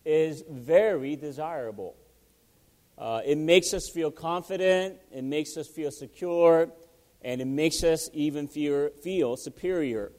is 0.04 0.44
very 0.50 1.16
desirable. 1.16 1.96
Uh, 2.98 3.22
it 3.26 3.38
makes 3.38 3.74
us 3.74 3.90
feel 3.90 4.12
confident, 4.12 4.98
it 5.12 5.24
makes 5.24 5.56
us 5.58 5.68
feel 5.68 5.92
secure, 5.92 6.70
and 7.22 7.42
it 7.42 7.46
makes 7.46 7.84
us 7.84 8.10
even 8.14 8.48
feel, 8.48 8.90
feel 9.02 9.38
superior. 9.38 10.12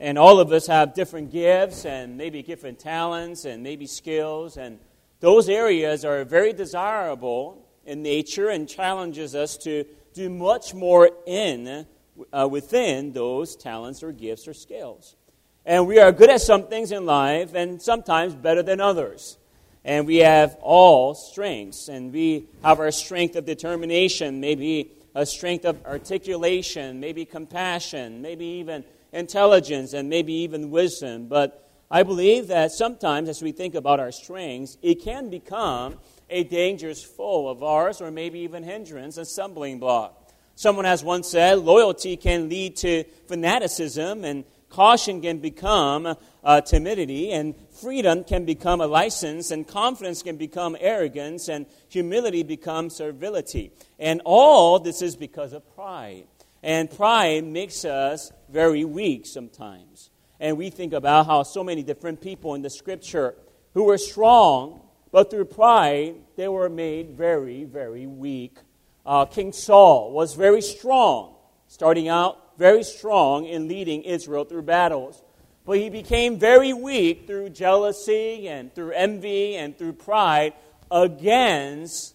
And 0.00 0.18
all 0.18 0.40
of 0.40 0.50
us 0.52 0.66
have 0.66 0.94
different 0.94 1.30
gifts 1.30 1.84
and 1.84 2.16
maybe 2.16 2.42
different 2.42 2.80
talents 2.80 3.44
and 3.44 3.62
maybe 3.62 3.86
skills, 3.86 4.56
and 4.56 4.80
those 5.20 5.48
areas 5.48 6.04
are 6.04 6.24
very 6.24 6.52
desirable 6.52 7.64
in 7.86 8.02
nature 8.02 8.48
and 8.48 8.68
challenges 8.68 9.36
us 9.36 9.56
to 9.58 9.84
do 10.14 10.28
much 10.28 10.74
more 10.74 11.10
in 11.26 11.86
uh, 12.32 12.48
within 12.50 13.12
those 13.12 13.56
talents 13.56 14.02
or 14.02 14.10
gifts 14.10 14.46
or 14.48 14.54
skills. 14.54 15.16
And 15.64 15.86
we 15.86 16.00
are 16.00 16.10
good 16.10 16.30
at 16.30 16.40
some 16.40 16.66
things 16.66 16.90
in 16.90 17.06
life 17.06 17.54
and 17.54 17.80
sometimes 17.80 18.34
better 18.34 18.62
than 18.62 18.80
others. 18.80 19.38
And 19.84 20.06
we 20.06 20.18
have 20.18 20.56
all 20.60 21.14
strengths. 21.14 21.88
And 21.88 22.12
we 22.12 22.46
have 22.64 22.80
our 22.80 22.90
strength 22.90 23.36
of 23.36 23.44
determination, 23.44 24.40
maybe 24.40 24.90
a 25.14 25.24
strength 25.24 25.64
of 25.64 25.84
articulation, 25.86 26.98
maybe 27.00 27.24
compassion, 27.24 28.22
maybe 28.22 28.44
even 28.44 28.84
intelligence, 29.12 29.92
and 29.92 30.08
maybe 30.08 30.32
even 30.32 30.70
wisdom. 30.70 31.28
But 31.28 31.68
I 31.90 32.02
believe 32.02 32.48
that 32.48 32.72
sometimes 32.72 33.28
as 33.28 33.42
we 33.42 33.52
think 33.52 33.74
about 33.74 34.00
our 34.00 34.10
strengths, 34.10 34.78
it 34.82 35.02
can 35.02 35.30
become 35.30 35.98
a 36.30 36.42
dangerous 36.44 37.04
foe 37.04 37.48
of 37.48 37.62
ours 37.62 38.00
or 38.00 38.10
maybe 38.10 38.40
even 38.40 38.62
hindrance, 38.62 39.18
a 39.18 39.24
stumbling 39.24 39.78
block. 39.78 40.18
Someone 40.54 40.86
has 40.86 41.04
once 41.04 41.28
said 41.28 41.58
loyalty 41.58 42.16
can 42.16 42.48
lead 42.48 42.76
to 42.76 43.04
fanaticism 43.26 44.24
and 44.24 44.44
Caution 44.72 45.20
can 45.20 45.38
become 45.38 46.16
uh, 46.42 46.60
timidity, 46.62 47.30
and 47.30 47.54
freedom 47.82 48.24
can 48.24 48.46
become 48.46 48.80
a 48.80 48.86
license, 48.86 49.50
and 49.50 49.68
confidence 49.68 50.22
can 50.22 50.38
become 50.38 50.78
arrogance, 50.80 51.50
and 51.50 51.66
humility 51.90 52.42
becomes 52.42 52.96
servility. 52.96 53.70
And 53.98 54.22
all 54.24 54.78
this 54.78 55.02
is 55.02 55.14
because 55.14 55.52
of 55.52 55.62
pride. 55.74 56.24
And 56.62 56.90
pride 56.90 57.44
makes 57.44 57.84
us 57.84 58.32
very 58.48 58.82
weak 58.86 59.26
sometimes. 59.26 60.08
And 60.40 60.56
we 60.56 60.70
think 60.70 60.94
about 60.94 61.26
how 61.26 61.42
so 61.42 61.62
many 61.62 61.82
different 61.82 62.22
people 62.22 62.54
in 62.54 62.62
the 62.62 62.70
scripture 62.70 63.34
who 63.74 63.84
were 63.84 63.98
strong, 63.98 64.80
but 65.10 65.30
through 65.30 65.44
pride, 65.44 66.14
they 66.36 66.48
were 66.48 66.70
made 66.70 67.10
very, 67.10 67.64
very 67.64 68.06
weak. 68.06 68.56
Uh, 69.04 69.26
King 69.26 69.52
Saul 69.52 70.12
was 70.12 70.32
very 70.32 70.62
strong, 70.62 71.34
starting 71.66 72.08
out 72.08 72.41
very 72.58 72.82
strong 72.82 73.46
in 73.46 73.68
leading 73.68 74.02
Israel 74.02 74.44
through 74.44 74.62
battles. 74.62 75.22
But 75.64 75.78
he 75.78 75.90
became 75.90 76.38
very 76.38 76.72
weak 76.72 77.26
through 77.26 77.50
jealousy 77.50 78.48
and 78.48 78.74
through 78.74 78.92
envy 78.92 79.56
and 79.56 79.76
through 79.78 79.94
pride 79.94 80.54
against 80.90 82.14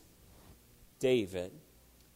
David. 1.00 1.52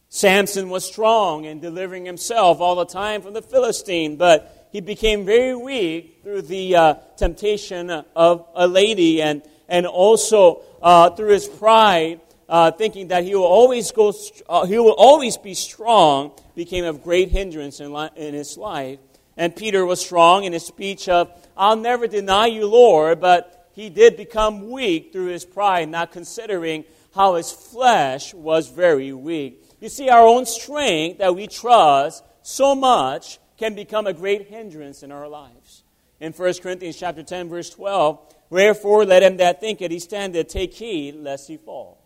Samson 0.08 0.68
was 0.68 0.84
strong 0.84 1.44
in 1.44 1.60
delivering 1.60 2.04
himself 2.04 2.60
all 2.60 2.74
the 2.76 2.84
time 2.84 3.22
from 3.22 3.32
the 3.32 3.40
Philistine, 3.40 4.16
but 4.16 4.68
he 4.70 4.80
became 4.80 5.24
very 5.24 5.54
weak 5.54 6.20
through 6.22 6.42
the 6.42 6.76
uh, 6.76 6.94
temptation 7.16 7.90
of 7.90 8.46
a 8.54 8.66
lady 8.66 9.22
and, 9.22 9.42
and 9.68 9.86
also 9.86 10.62
uh, 10.82 11.10
through 11.10 11.30
his 11.30 11.48
pride 11.48 12.20
uh, 12.52 12.70
thinking 12.70 13.08
that 13.08 13.24
he 13.24 13.34
will 13.34 13.44
always 13.44 13.90
go, 13.92 14.12
uh, 14.46 14.66
he 14.66 14.78
will 14.78 14.94
always 14.98 15.38
be 15.38 15.54
strong, 15.54 16.32
became 16.54 16.84
of 16.84 17.02
great 17.02 17.30
hindrance 17.30 17.80
in, 17.80 17.94
li- 17.94 18.10
in 18.14 18.34
his 18.34 18.58
life. 18.58 18.98
And 19.38 19.56
Peter 19.56 19.86
was 19.86 20.04
strong 20.04 20.44
in 20.44 20.52
his 20.52 20.66
speech 20.66 21.08
of, 21.08 21.32
"I'll 21.56 21.76
never 21.76 22.06
deny 22.06 22.48
you, 22.48 22.66
Lord," 22.66 23.22
but 23.22 23.70
he 23.72 23.88
did 23.88 24.18
become 24.18 24.70
weak 24.70 25.14
through 25.14 25.28
his 25.28 25.46
pride, 25.46 25.88
not 25.88 26.12
considering 26.12 26.84
how 27.14 27.36
his 27.36 27.50
flesh 27.50 28.34
was 28.34 28.68
very 28.68 29.14
weak. 29.14 29.64
You 29.80 29.88
see, 29.88 30.10
our 30.10 30.26
own 30.26 30.44
strength 30.44 31.20
that 31.20 31.34
we 31.34 31.46
trust 31.46 32.22
so 32.42 32.74
much 32.74 33.38
can 33.56 33.74
become 33.74 34.06
a 34.06 34.12
great 34.12 34.48
hindrance 34.48 35.02
in 35.02 35.10
our 35.10 35.26
lives. 35.26 35.84
In 36.20 36.34
1 36.34 36.54
Corinthians 36.62 36.98
chapter 36.98 37.22
10, 37.22 37.48
verse 37.48 37.70
12, 37.70 38.18
Wherefore 38.50 39.06
let 39.06 39.22
him 39.22 39.38
that 39.38 39.62
thinketh 39.62 39.90
he 39.90 39.98
standeth 39.98 40.48
take 40.48 40.74
heed 40.74 41.14
lest 41.14 41.48
he 41.48 41.56
fall. 41.56 42.01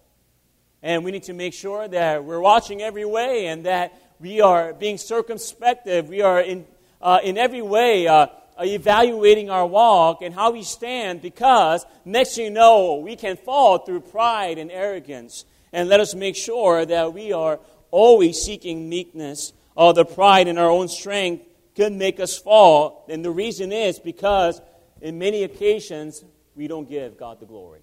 And 0.86 1.04
we 1.04 1.10
need 1.10 1.24
to 1.24 1.32
make 1.32 1.52
sure 1.52 1.88
that 1.88 2.22
we're 2.22 2.38
watching 2.38 2.80
every 2.80 3.04
way 3.04 3.48
and 3.48 3.66
that 3.66 4.00
we 4.20 4.40
are 4.40 4.72
being 4.72 4.98
circumspective. 4.98 6.08
We 6.08 6.22
are 6.22 6.40
in, 6.40 6.64
uh, 7.02 7.18
in 7.24 7.36
every 7.36 7.60
way 7.60 8.06
uh, 8.06 8.28
evaluating 8.60 9.50
our 9.50 9.66
walk 9.66 10.22
and 10.22 10.32
how 10.32 10.52
we 10.52 10.62
stand 10.62 11.22
because 11.22 11.84
next 12.04 12.38
you 12.38 12.50
know, 12.50 13.00
we 13.02 13.16
can 13.16 13.36
fall 13.36 13.78
through 13.78 14.02
pride 14.02 14.58
and 14.58 14.70
arrogance. 14.70 15.44
And 15.72 15.88
let 15.88 15.98
us 15.98 16.14
make 16.14 16.36
sure 16.36 16.86
that 16.86 17.12
we 17.12 17.32
are 17.32 17.58
always 17.90 18.38
seeking 18.38 18.88
meekness. 18.88 19.54
Uh, 19.76 19.90
the 19.90 20.04
pride 20.04 20.46
in 20.46 20.56
our 20.56 20.70
own 20.70 20.86
strength 20.86 21.46
can 21.74 21.98
make 21.98 22.20
us 22.20 22.38
fall. 22.38 23.06
And 23.08 23.24
the 23.24 23.32
reason 23.32 23.72
is 23.72 23.98
because 23.98 24.60
in 25.00 25.18
many 25.18 25.42
occasions 25.42 26.24
we 26.54 26.68
don't 26.68 26.88
give 26.88 27.18
God 27.18 27.40
the 27.40 27.46
glory. 27.46 27.80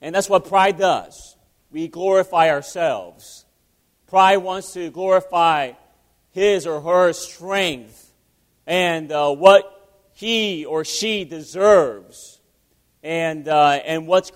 And 0.00 0.14
that's 0.14 0.28
what 0.28 0.48
pride 0.48 0.78
does. 0.78 1.36
We 1.70 1.88
glorify 1.88 2.50
ourselves. 2.50 3.44
Pride 4.06 4.38
wants 4.38 4.72
to 4.72 4.90
glorify 4.90 5.72
his 6.30 6.66
or 6.66 6.80
her 6.80 7.12
strength 7.12 8.12
and 8.66 9.10
uh, 9.10 9.32
what 9.32 9.74
he 10.14 10.64
or 10.64 10.84
she 10.84 11.24
deserves 11.24 12.40
and, 13.02 13.48
uh, 13.48 13.80
and 13.84 14.06
what's 14.06 14.32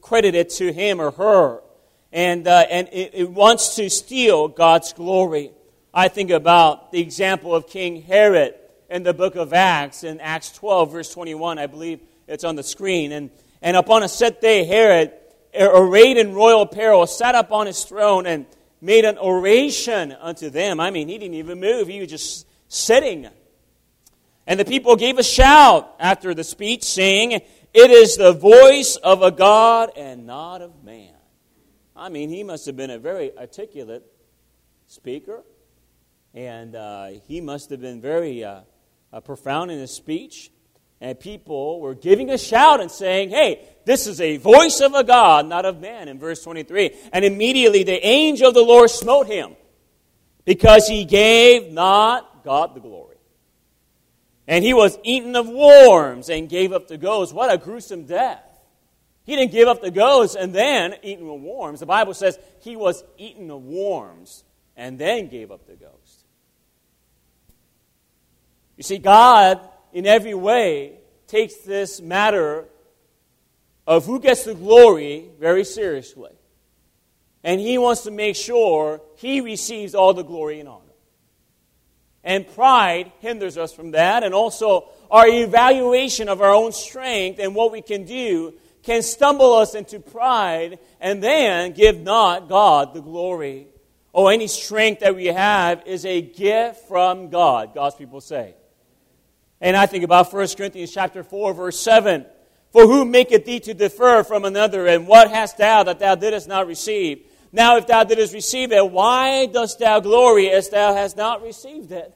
credited 0.00 0.50
to 0.50 0.72
him 0.72 1.00
or 1.00 1.10
her. 1.10 1.60
And, 2.12 2.46
uh, 2.48 2.66
and 2.70 2.88
it, 2.92 3.10
it 3.14 3.30
wants 3.30 3.76
to 3.76 3.88
steal 3.88 4.48
God's 4.48 4.92
glory. 4.92 5.52
I 5.92 6.08
think 6.08 6.30
about 6.30 6.92
the 6.92 7.00
example 7.00 7.54
of 7.54 7.66
King 7.66 8.02
Herod 8.02 8.54
in 8.88 9.02
the 9.02 9.14
book 9.14 9.36
of 9.36 9.52
Acts, 9.52 10.02
in 10.02 10.20
Acts 10.20 10.52
12, 10.52 10.92
verse 10.92 11.12
21. 11.12 11.58
I 11.58 11.66
believe 11.66 12.00
it's 12.26 12.44
on 12.44 12.56
the 12.56 12.62
screen. 12.62 13.12
And 13.12 13.30
and 13.62 13.76
upon 13.76 14.02
a 14.02 14.08
set 14.08 14.40
day, 14.40 14.64
Herod, 14.64 15.12
arrayed 15.58 16.16
in 16.16 16.34
royal 16.34 16.62
apparel, 16.62 17.06
sat 17.06 17.34
up 17.34 17.52
on 17.52 17.66
his 17.66 17.84
throne 17.84 18.26
and 18.26 18.46
made 18.80 19.04
an 19.04 19.18
oration 19.18 20.12
unto 20.12 20.50
them. 20.50 20.80
I 20.80 20.90
mean, 20.90 21.08
he 21.08 21.18
didn't 21.18 21.34
even 21.34 21.60
move, 21.60 21.88
he 21.88 22.00
was 22.00 22.08
just 22.08 22.46
sitting. 22.68 23.28
And 24.46 24.58
the 24.58 24.64
people 24.64 24.96
gave 24.96 25.18
a 25.18 25.22
shout 25.22 25.94
after 26.00 26.34
the 26.34 26.44
speech, 26.44 26.84
saying, 26.84 27.32
It 27.32 27.90
is 27.90 28.16
the 28.16 28.32
voice 28.32 28.96
of 28.96 29.22
a 29.22 29.30
God 29.30 29.90
and 29.96 30.26
not 30.26 30.62
of 30.62 30.82
man. 30.82 31.14
I 31.94 32.08
mean, 32.08 32.30
he 32.30 32.42
must 32.42 32.66
have 32.66 32.76
been 32.76 32.90
a 32.90 32.98
very 32.98 33.36
articulate 33.36 34.04
speaker, 34.86 35.42
and 36.32 36.74
uh, 36.74 37.08
he 37.28 37.40
must 37.40 37.70
have 37.70 37.80
been 37.80 38.00
very 38.00 38.42
uh, 38.42 38.62
uh, 39.12 39.20
profound 39.20 39.70
in 39.70 39.78
his 39.78 39.90
speech 39.92 40.50
and 41.00 41.18
people 41.18 41.80
were 41.80 41.94
giving 41.94 42.30
a 42.30 42.38
shout 42.38 42.80
and 42.80 42.90
saying, 42.90 43.30
Hey, 43.30 43.66
this 43.84 44.06
is 44.06 44.20
a 44.20 44.36
voice 44.36 44.80
of 44.80 44.94
a 44.94 45.02
God, 45.02 45.46
not 45.46 45.64
of 45.64 45.80
man, 45.80 46.08
in 46.08 46.18
verse 46.18 46.42
23. 46.42 46.90
And 47.12 47.24
immediately 47.24 47.82
the 47.82 48.06
angel 48.06 48.48
of 48.48 48.54
the 48.54 48.62
Lord 48.62 48.90
smote 48.90 49.26
him 49.26 49.56
because 50.44 50.86
he 50.86 51.04
gave 51.04 51.72
not 51.72 52.44
God 52.44 52.74
the 52.74 52.80
glory. 52.80 53.16
And 54.46 54.64
he 54.64 54.74
was 54.74 54.98
eaten 55.04 55.36
of 55.36 55.48
worms 55.48 56.28
and 56.28 56.48
gave 56.48 56.72
up 56.72 56.88
the 56.88 56.98
ghost. 56.98 57.32
What 57.32 57.52
a 57.52 57.56
gruesome 57.56 58.04
death. 58.04 58.44
He 59.24 59.36
didn't 59.36 59.52
give 59.52 59.68
up 59.68 59.80
the 59.80 59.90
ghost 59.90 60.36
and 60.36 60.52
then 60.52 60.96
eaten 61.02 61.28
of 61.28 61.40
worms. 61.40 61.80
The 61.80 61.86
Bible 61.86 62.14
says 62.14 62.38
he 62.60 62.74
was 62.74 63.04
eaten 63.16 63.50
of 63.50 63.62
worms 63.62 64.44
and 64.76 64.98
then 64.98 65.28
gave 65.28 65.52
up 65.52 65.66
the 65.66 65.76
ghost. 65.76 66.24
You 68.76 68.82
see, 68.82 68.98
God 68.98 69.60
in 69.92 70.06
every 70.06 70.34
way, 70.34 70.98
takes 71.26 71.56
this 71.56 72.00
matter 72.00 72.66
of 73.86 74.06
who 74.06 74.20
gets 74.20 74.44
the 74.44 74.54
glory 74.54 75.28
very 75.38 75.64
seriously. 75.64 76.32
And 77.42 77.60
he 77.60 77.78
wants 77.78 78.02
to 78.02 78.10
make 78.10 78.36
sure 78.36 79.00
he 79.16 79.40
receives 79.40 79.94
all 79.94 80.12
the 80.12 80.22
glory 80.22 80.60
and 80.60 80.68
honor. 80.68 80.84
And 82.22 82.46
pride 82.54 83.12
hinders 83.20 83.56
us 83.56 83.72
from 83.72 83.92
that. 83.92 84.22
And 84.22 84.34
also, 84.34 84.88
our 85.10 85.26
evaluation 85.26 86.28
of 86.28 86.42
our 86.42 86.52
own 86.52 86.72
strength 86.72 87.38
and 87.38 87.54
what 87.54 87.72
we 87.72 87.80
can 87.80 88.04
do 88.04 88.54
can 88.82 89.02
stumble 89.02 89.54
us 89.54 89.74
into 89.74 90.00
pride 90.00 90.78
and 91.00 91.22
then 91.22 91.72
give 91.72 92.00
not 92.00 92.48
God 92.48 92.94
the 92.94 93.00
glory. 93.00 93.66
Oh, 94.12 94.28
any 94.28 94.48
strength 94.48 95.00
that 95.00 95.14
we 95.14 95.26
have 95.26 95.86
is 95.86 96.04
a 96.04 96.20
gift 96.20 96.88
from 96.88 97.28
God, 97.30 97.74
God's 97.74 97.94
people 97.94 98.20
say. 98.20 98.54
And 99.60 99.76
I 99.76 99.86
think 99.86 100.04
about 100.04 100.32
1 100.32 100.48
Corinthians 100.56 100.92
chapter 100.92 101.22
4, 101.22 101.52
verse 101.52 101.78
7. 101.78 102.24
For 102.72 102.86
who 102.86 103.04
maketh 103.04 103.44
thee 103.44 103.60
to 103.60 103.74
differ 103.74 104.24
from 104.24 104.44
another? 104.44 104.86
And 104.86 105.06
what 105.06 105.30
hast 105.30 105.58
thou 105.58 105.82
that 105.82 105.98
thou 105.98 106.14
didst 106.14 106.48
not 106.48 106.66
receive? 106.66 107.26
Now, 107.52 107.76
if 107.76 107.86
thou 107.86 108.04
didst 108.04 108.32
receive 108.32 108.72
it, 108.72 108.90
why 108.90 109.46
dost 109.46 109.80
thou 109.80 110.00
glory 110.00 110.50
as 110.50 110.68
thou 110.68 110.94
hast 110.94 111.16
not 111.16 111.42
received 111.42 111.90
it? 111.90 112.14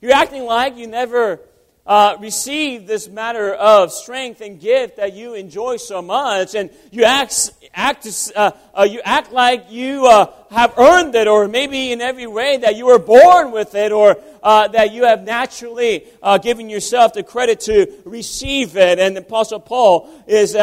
You're 0.00 0.12
acting 0.14 0.44
like 0.44 0.76
you 0.76 0.86
never 0.86 1.40
uh, 1.86 2.16
receive 2.18 2.86
this 2.86 3.08
matter 3.08 3.52
of 3.52 3.92
strength 3.92 4.40
and 4.40 4.58
gift 4.58 4.96
that 4.96 5.12
you 5.12 5.34
enjoy 5.34 5.76
so 5.76 6.00
much, 6.00 6.54
and 6.54 6.70
you 6.90 7.04
act, 7.04 7.50
act, 7.74 8.06
uh, 8.34 8.52
uh, 8.74 8.82
you 8.82 9.00
act 9.04 9.32
like 9.32 9.70
you 9.70 10.06
uh, 10.06 10.32
have 10.50 10.76
earned 10.78 11.14
it, 11.14 11.26
or 11.28 11.48
maybe 11.48 11.92
in 11.92 12.00
every 12.00 12.26
way 12.26 12.56
that 12.58 12.76
you 12.76 12.86
were 12.86 12.98
born 12.98 13.52
with 13.52 13.74
it, 13.74 13.92
or 13.92 14.16
uh, 14.42 14.68
that 14.68 14.92
you 14.92 15.04
have 15.04 15.22
naturally 15.22 16.06
uh, 16.22 16.38
given 16.38 16.68
yourself 16.68 17.12
the 17.12 17.22
credit 17.22 17.60
to 17.60 17.92
receive 18.04 18.76
it. 18.76 18.98
And 18.98 19.16
the 19.16 19.20
Apostle 19.20 19.60
Paul 19.60 20.08
is 20.26 20.56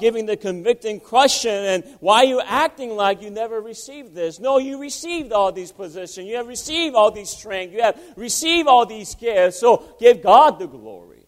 giving 0.00 0.26
the 0.26 0.36
convicting 0.36 1.00
question, 1.00 1.52
and 1.52 1.84
why 2.00 2.18
are 2.18 2.24
you 2.24 2.40
acting 2.40 2.90
like 2.90 3.22
you 3.22 3.30
never 3.30 3.60
received 3.60 4.14
this? 4.14 4.40
No, 4.40 4.58
you 4.58 4.80
received 4.80 5.32
all 5.32 5.52
these 5.52 5.72
positions, 5.72 6.26
you 6.26 6.36
have 6.36 6.48
received 6.48 6.94
all 6.94 7.10
these 7.10 7.30
strength, 7.30 7.72
you 7.72 7.82
have 7.82 7.98
received 8.16 8.68
all 8.68 8.86
these 8.86 9.14
gifts, 9.14 9.60
so 9.60 9.96
give 9.98 10.22
God 10.22 10.58
the 10.58 10.66
glory. 10.66 11.21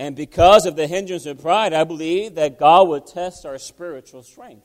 And 0.00 0.16
because 0.16 0.64
of 0.64 0.76
the 0.76 0.86
hindrance 0.86 1.26
of 1.26 1.42
pride, 1.42 1.74
I 1.74 1.84
believe 1.84 2.36
that 2.36 2.58
God 2.58 2.88
will 2.88 3.02
test 3.02 3.44
our 3.44 3.58
spiritual 3.58 4.22
strength. 4.22 4.64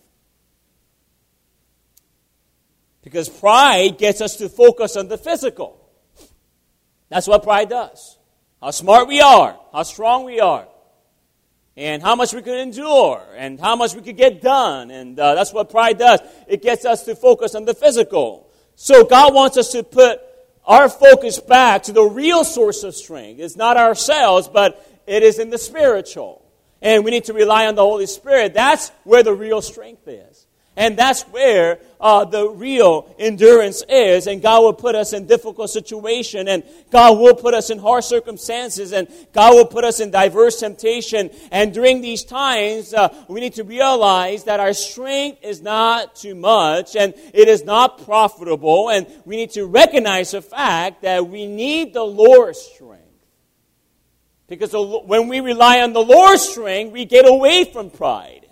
Because 3.04 3.28
pride 3.28 3.98
gets 3.98 4.22
us 4.22 4.38
to 4.38 4.48
focus 4.48 4.96
on 4.96 5.10
the 5.10 5.18
physical. 5.18 5.78
That's 7.10 7.28
what 7.28 7.44
pride 7.44 7.68
does. 7.68 8.18
How 8.62 8.72
smart 8.72 9.10
we 9.10 9.20
are, 9.20 9.60
how 9.74 9.84
strong 9.84 10.24
we 10.24 10.40
are, 10.40 10.70
and 11.76 12.02
how 12.02 12.16
much 12.16 12.34
we 12.34 12.42
could 12.42 12.58
endure, 12.58 13.22
and 13.36 13.60
how 13.60 13.76
much 13.76 13.94
we 13.94 14.02
could 14.02 14.16
get 14.16 14.42
done. 14.42 14.90
And 14.90 15.20
uh, 15.20 15.36
that's 15.36 15.52
what 15.52 15.70
pride 15.70 16.00
does. 16.00 16.22
It 16.48 16.62
gets 16.62 16.86
us 16.86 17.04
to 17.04 17.14
focus 17.14 17.56
on 17.56 17.66
the 17.66 17.74
physical. 17.74 18.50
So 18.76 19.04
God 19.04 19.34
wants 19.34 19.58
us 19.58 19.74
to 19.74 19.84
put 19.84 20.22
our 20.64 20.88
focus 20.88 21.42
back 21.42 21.84
to 21.84 21.92
the 21.92 22.04
real 22.04 22.46
source 22.46 22.84
of 22.84 22.96
strength. 22.96 23.42
It's 23.42 23.58
not 23.58 23.76
ourselves, 23.76 24.48
but 24.48 24.82
it 25.08 25.24
is 25.24 25.40
in 25.40 25.50
the 25.50 25.58
spiritual. 25.58 26.42
And 26.82 27.04
we 27.04 27.12
need 27.12 27.26
to 27.26 27.34
rely 27.34 27.66
on 27.68 27.76
the 27.76 27.82
Holy 27.82 28.06
Spirit. 28.06 28.54
That's 28.54 28.90
where 29.04 29.24
the 29.24 29.34
real 29.34 29.62
strength 29.62 30.08
is. 30.08 30.46
And 30.78 30.98
that's 30.98 31.24
where 31.24 31.80
uh, 32.02 32.26
the 32.26 32.50
real 32.50 33.16
endurance 33.18 33.82
is. 33.88 34.28
And 34.28 34.42
God 34.42 34.62
will 34.62 34.74
put 34.74 34.94
us 34.94 35.14
in 35.14 35.26
difficult 35.26 35.70
situations, 35.70 36.50
and 36.50 36.64
God 36.92 37.18
will 37.18 37.34
put 37.34 37.54
us 37.54 37.70
in 37.70 37.80
harsh 37.80 38.06
circumstances, 38.06 38.92
and 38.92 39.08
God 39.32 39.54
will 39.54 39.66
put 39.66 39.86
us 39.86 40.02
in 40.02 40.12
diverse 40.12 40.60
temptation. 40.60 41.30
And 41.50 41.74
during 41.74 42.02
these 42.02 42.26
times, 42.26 42.94
uh, 42.94 43.08
we 43.30 43.40
need 43.40 43.54
to 43.54 43.64
realize 43.64 44.44
that 44.44 44.60
our 44.60 44.74
strength 44.74 45.44
is 45.44 45.62
not 45.62 46.16
too 46.16 46.36
much, 46.36 46.98
and 46.98 47.14
it 47.34 47.48
is 47.48 47.64
not 47.64 48.04
profitable. 48.04 48.90
And 48.90 49.08
we 49.24 49.38
need 49.38 49.52
to 49.52 49.66
recognize 49.66 50.32
the 50.32 50.42
fact 50.42 51.04
that 51.04 51.28
we 51.28 51.48
need 51.48 51.94
the 51.94 52.04
Lord's 52.04 52.60
strength. 52.60 53.05
Because 54.48 54.74
when 54.74 55.28
we 55.28 55.40
rely 55.40 55.82
on 55.82 55.94
the 55.94 56.04
Lord's 56.04 56.44
strength, 56.44 56.94
we 56.94 57.06
get 57.06 57.28
away 57.28 57.66
from 57.66 57.90
pride. 57.90 58.48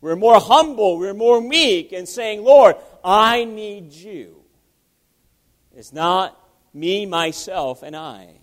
We're 0.00 0.16
more 0.16 0.40
humble, 0.40 0.98
we're 0.98 1.12
more 1.12 1.40
meek, 1.42 1.92
and 1.92 2.08
saying, 2.08 2.42
Lord, 2.42 2.76
I 3.04 3.44
need 3.44 3.92
you. 3.92 4.42
It's 5.76 5.92
not 5.92 6.38
me, 6.72 7.04
myself, 7.04 7.82
and 7.82 7.94
I. 7.94 8.40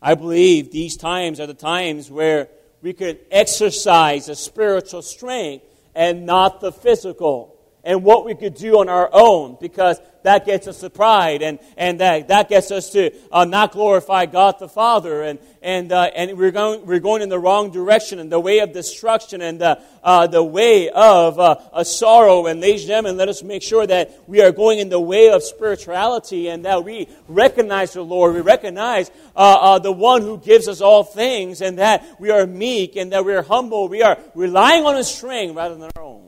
I 0.00 0.14
believe 0.14 0.70
these 0.70 0.96
times 0.96 1.40
are 1.40 1.46
the 1.46 1.54
times 1.54 2.10
where 2.10 2.48
we 2.80 2.92
could 2.92 3.18
exercise 3.30 4.28
a 4.28 4.36
spiritual 4.36 5.02
strength 5.02 5.64
and 5.94 6.24
not 6.24 6.60
the 6.60 6.72
physical 6.72 7.57
and 7.88 8.04
what 8.04 8.26
we 8.26 8.34
could 8.34 8.54
do 8.54 8.80
on 8.80 8.90
our 8.90 9.08
own 9.14 9.56
because 9.58 9.98
that 10.22 10.44
gets 10.44 10.68
us 10.68 10.80
to 10.80 10.90
pride 10.90 11.40
and, 11.40 11.58
and 11.74 12.00
that, 12.00 12.28
that 12.28 12.50
gets 12.50 12.70
us 12.70 12.90
to 12.90 13.10
uh, 13.32 13.46
not 13.46 13.72
glorify 13.72 14.26
God 14.26 14.58
the 14.58 14.68
Father 14.68 15.22
and, 15.22 15.38
and, 15.62 15.90
uh, 15.90 16.02
and 16.14 16.36
we're, 16.36 16.50
going, 16.50 16.84
we're 16.84 17.00
going 17.00 17.22
in 17.22 17.30
the 17.30 17.38
wrong 17.38 17.70
direction 17.70 18.18
and 18.18 18.30
the 18.30 18.38
way 18.38 18.58
of 18.58 18.74
destruction 18.74 19.40
and 19.40 19.58
the, 19.58 19.80
uh, 20.04 20.26
the 20.26 20.44
way 20.44 20.90
of 20.90 21.40
uh, 21.40 21.82
sorrow. 21.82 22.44
And 22.44 22.60
ladies 22.60 22.82
and 22.82 22.88
gentlemen, 22.88 23.16
let 23.16 23.30
us 23.30 23.42
make 23.42 23.62
sure 23.62 23.86
that 23.86 24.22
we 24.26 24.42
are 24.42 24.52
going 24.52 24.80
in 24.80 24.90
the 24.90 25.00
way 25.00 25.30
of 25.30 25.42
spirituality 25.42 26.48
and 26.48 26.66
that 26.66 26.84
we 26.84 27.08
recognize 27.26 27.94
the 27.94 28.02
Lord. 28.02 28.34
We 28.34 28.42
recognize 28.42 29.10
uh, 29.34 29.38
uh, 29.38 29.78
the 29.78 29.92
one 29.92 30.20
who 30.20 30.36
gives 30.36 30.68
us 30.68 30.82
all 30.82 31.04
things 31.04 31.62
and 31.62 31.78
that 31.78 32.20
we 32.20 32.30
are 32.30 32.46
meek 32.46 32.96
and 32.96 33.12
that 33.12 33.24
we 33.24 33.32
are 33.32 33.42
humble. 33.42 33.88
We 33.88 34.02
are 34.02 34.18
relying 34.34 34.84
on 34.84 34.96
His 34.96 35.08
strength 35.08 35.56
rather 35.56 35.74
than 35.74 35.90
our 35.96 36.02
own. 36.02 36.27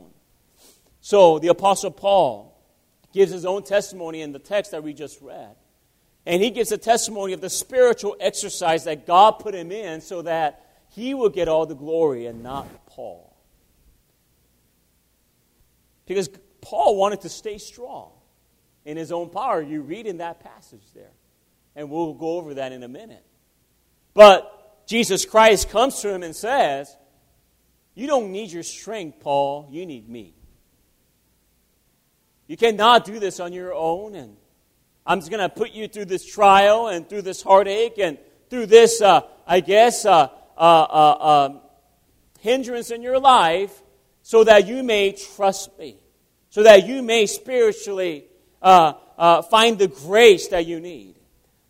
So 1.01 1.39
the 1.39 1.49
Apostle 1.49 1.91
Paul 1.91 2.57
gives 3.11 3.31
his 3.31 3.45
own 3.45 3.63
testimony 3.63 4.21
in 4.21 4.31
the 4.31 4.39
text 4.39 4.71
that 4.71 4.83
we 4.83 4.93
just 4.93 5.19
read. 5.21 5.55
And 6.25 6.41
he 6.41 6.51
gives 6.51 6.71
a 6.71 6.77
testimony 6.77 7.33
of 7.33 7.41
the 7.41 7.49
spiritual 7.49 8.15
exercise 8.19 8.83
that 8.83 9.07
God 9.07 9.39
put 9.39 9.55
him 9.55 9.71
in 9.71 10.01
so 10.01 10.21
that 10.21 10.65
he 10.89 11.13
will 11.13 11.29
get 11.29 11.47
all 11.47 11.65
the 11.65 11.75
glory 11.75 12.27
and 12.27 12.43
not 12.43 12.67
Paul. 12.85 13.35
Because 16.05 16.29
Paul 16.61 16.95
wanted 16.95 17.21
to 17.21 17.29
stay 17.29 17.57
strong 17.57 18.11
in 18.85 18.97
his 18.97 19.11
own 19.11 19.29
power. 19.29 19.61
You 19.61 19.81
read 19.81 20.05
in 20.05 20.17
that 20.17 20.41
passage 20.41 20.83
there. 20.93 21.11
And 21.75 21.89
we'll 21.89 22.13
go 22.13 22.37
over 22.37 22.55
that 22.55 22.71
in 22.71 22.83
a 22.83 22.87
minute. 22.87 23.25
But 24.13 24.85
Jesus 24.87 25.25
Christ 25.25 25.69
comes 25.69 26.01
to 26.01 26.13
him 26.13 26.21
and 26.21 26.35
says, 26.35 26.95
You 27.95 28.07
don't 28.07 28.31
need 28.31 28.51
your 28.51 28.63
strength, 28.63 29.21
Paul. 29.21 29.69
You 29.71 29.85
need 29.85 30.07
me. 30.07 30.35
You 32.51 32.57
cannot 32.57 33.05
do 33.05 33.17
this 33.17 33.39
on 33.39 33.53
your 33.53 33.73
own. 33.73 34.13
And 34.13 34.35
I'm 35.05 35.19
just 35.19 35.31
going 35.31 35.39
to 35.39 35.47
put 35.47 35.71
you 35.71 35.87
through 35.87 36.03
this 36.03 36.25
trial 36.25 36.89
and 36.89 37.07
through 37.07 37.21
this 37.21 37.41
heartache 37.41 37.97
and 37.97 38.17
through 38.49 38.65
this, 38.65 39.01
uh, 39.01 39.21
I 39.47 39.61
guess, 39.61 40.05
uh, 40.05 40.27
uh, 40.57 40.59
uh 40.59 41.47
um, 41.47 41.61
hindrance 42.41 42.91
in 42.91 43.03
your 43.03 43.19
life 43.19 43.81
so 44.21 44.43
that 44.43 44.67
you 44.67 44.83
may 44.83 45.13
trust 45.13 45.79
me, 45.79 45.95
so 46.49 46.63
that 46.63 46.85
you 46.85 47.01
may 47.01 47.25
spiritually 47.25 48.25
uh, 48.61 48.95
uh, 49.17 49.43
find 49.43 49.79
the 49.79 49.87
grace 49.87 50.49
that 50.49 50.65
you 50.65 50.81
need. 50.81 51.15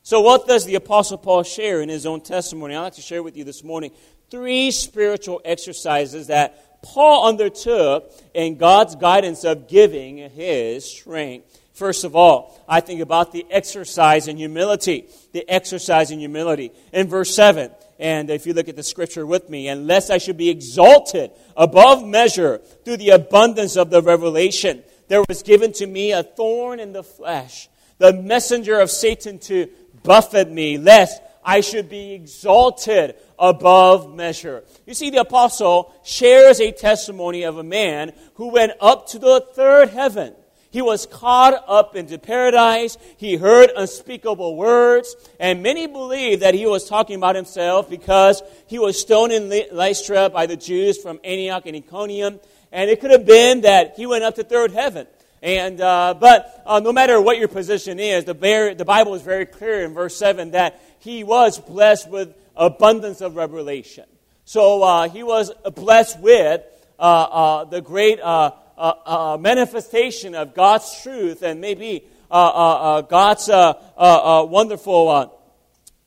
So, 0.02 0.22
what 0.22 0.48
does 0.48 0.66
the 0.66 0.74
Apostle 0.74 1.20
Paul 1.20 1.44
share 1.44 1.84
in 1.84 1.90
his 1.90 2.08
own 2.08 2.22
testimony? 2.22 2.74
I'd 2.74 2.82
like 2.82 2.96
to 2.96 3.02
share 3.02 3.22
with 3.22 3.38
you 3.38 3.44
this 3.44 3.64
morning 3.64 3.92
three 4.32 4.72
spiritual 4.72 5.42
exercises 5.46 6.26
that 6.26 6.71
Paul 6.82 7.28
undertook 7.28 8.12
in 8.34 8.58
God's 8.58 8.96
guidance 8.96 9.44
of 9.44 9.68
giving 9.68 10.18
his 10.18 10.86
strength. 10.86 11.60
First 11.74 12.04
of 12.04 12.16
all, 12.16 12.60
I 12.68 12.80
think 12.82 13.02
about 13.02 13.32
the 13.32 13.46
exercise 13.50 14.28
in 14.28 14.38
humility. 14.38 15.08
The 15.32 15.50
exercise 15.50 16.12
in 16.12 16.20
humility. 16.20 16.72
In 16.92 17.08
verse 17.08 17.34
7, 17.34 17.72
and 18.00 18.30
if 18.32 18.48
you 18.48 18.54
look 18.54 18.68
at 18.68 18.76
the 18.76 18.84
scripture 18.84 19.26
with 19.26 19.50
me, 19.50 19.68
unless 19.68 20.10
I 20.10 20.18
should 20.18 20.38
be 20.38 20.50
exalted 20.50 21.32
above 21.56 22.04
measure 22.04 22.58
through 22.84 22.98
the 22.98 23.12
abundance 23.12 23.78
of 23.78 23.92
the 23.92 24.02
revelation, 24.02 24.84
there 25.08 25.24
was 25.28 25.44
given 25.44 25.72
to 25.74 25.86
me 25.86 26.12
a 26.12 26.24
thorn 26.24 26.80
in 26.80 26.94
the 26.94 27.04
flesh, 27.04 27.70
the 28.00 28.14
messenger 28.14 28.80
of 28.80 28.90
Satan 28.90 29.38
to 29.40 29.70
buffet 30.04 30.50
me, 30.50 30.78
lest 30.78 31.22
I 31.44 31.62
should 31.62 31.90
be 31.90 32.14
exalted 32.14 33.16
above 33.42 34.14
measure. 34.14 34.64
You 34.86 34.94
see, 34.94 35.10
the 35.10 35.22
apostle 35.22 35.94
shares 36.04 36.62
a 36.62 36.72
testimony 36.72 37.42
of 37.44 37.58
a 37.58 37.64
man 37.64 38.14
who 38.36 38.50
went 38.52 38.74
up 38.80 39.08
to 39.08 39.20
the 39.20 39.44
third 39.54 39.90
heaven. 39.90 40.36
He 40.70 40.82
was 40.82 41.06
caught 41.06 41.66
up 41.68 41.98
into 41.98 42.18
paradise. 42.18 42.98
He 43.18 43.36
heard 43.36 43.72
unspeakable 43.76 44.56
words. 44.56 45.16
And 45.38 45.62
many 45.62 45.86
believe 45.88 46.42
that 46.42 46.54
he 46.54 46.66
was 46.66 46.88
talking 46.88 47.18
about 47.18 47.36
himself 47.36 47.90
because 47.90 48.42
he 48.68 48.80
was 48.80 49.02
stoned 49.02 49.34
in 49.34 49.50
Lystra 49.50 50.30
by 50.30 50.46
the 50.46 50.56
Jews 50.56 50.98
from 50.98 51.20
Antioch 51.26 51.66
and 51.66 51.76
Iconium. 51.76 52.40
And 52.72 52.90
it 52.90 53.02
could 53.02 53.12
have 53.12 53.26
been 53.26 53.62
that 53.62 53.96
he 53.98 54.06
went 54.06 54.24
up 54.24 54.36
to 54.36 54.44
third 54.46 54.72
heaven. 54.72 55.08
And, 55.42 55.82
uh, 55.82 56.14
but 56.18 56.62
uh, 56.66 56.80
no 56.80 56.94
matter 56.94 57.20
what 57.20 57.38
your 57.38 57.48
position 57.48 58.00
is, 58.00 58.24
the, 58.24 58.34
the 58.78 58.86
Bible 58.86 59.16
is 59.16 59.24
very 59.24 59.48
clear 59.48 59.84
in 59.84 59.94
verse 59.94 60.16
7 60.16 60.52
that 60.52 60.80
he 61.00 61.24
was 61.24 61.60
blessed 61.60 62.10
with 62.10 62.34
abundance 62.62 63.22
of 63.22 63.36
revelation. 63.36 64.06
So 64.46 64.84
uh, 64.84 65.10
he 65.10 65.24
was 65.24 65.52
blessed 65.76 66.20
with 66.20 66.62
uh, 67.00 67.02
uh, 67.02 67.64
the 67.66 67.82
great 67.82 68.20
uh, 68.20 68.52
a, 68.78 68.84
a 68.84 69.38
manifestation 69.40 70.36
of 70.36 70.54
God's 70.54 71.02
truth 71.02 71.42
and 71.42 71.60
maybe 71.60 72.06
uh, 72.30 72.34
uh, 72.34 72.74
uh 72.98 73.02
God's 73.02 73.50
uh, 73.50 73.74
uh, 73.98 74.46
wonderful, 74.48 75.36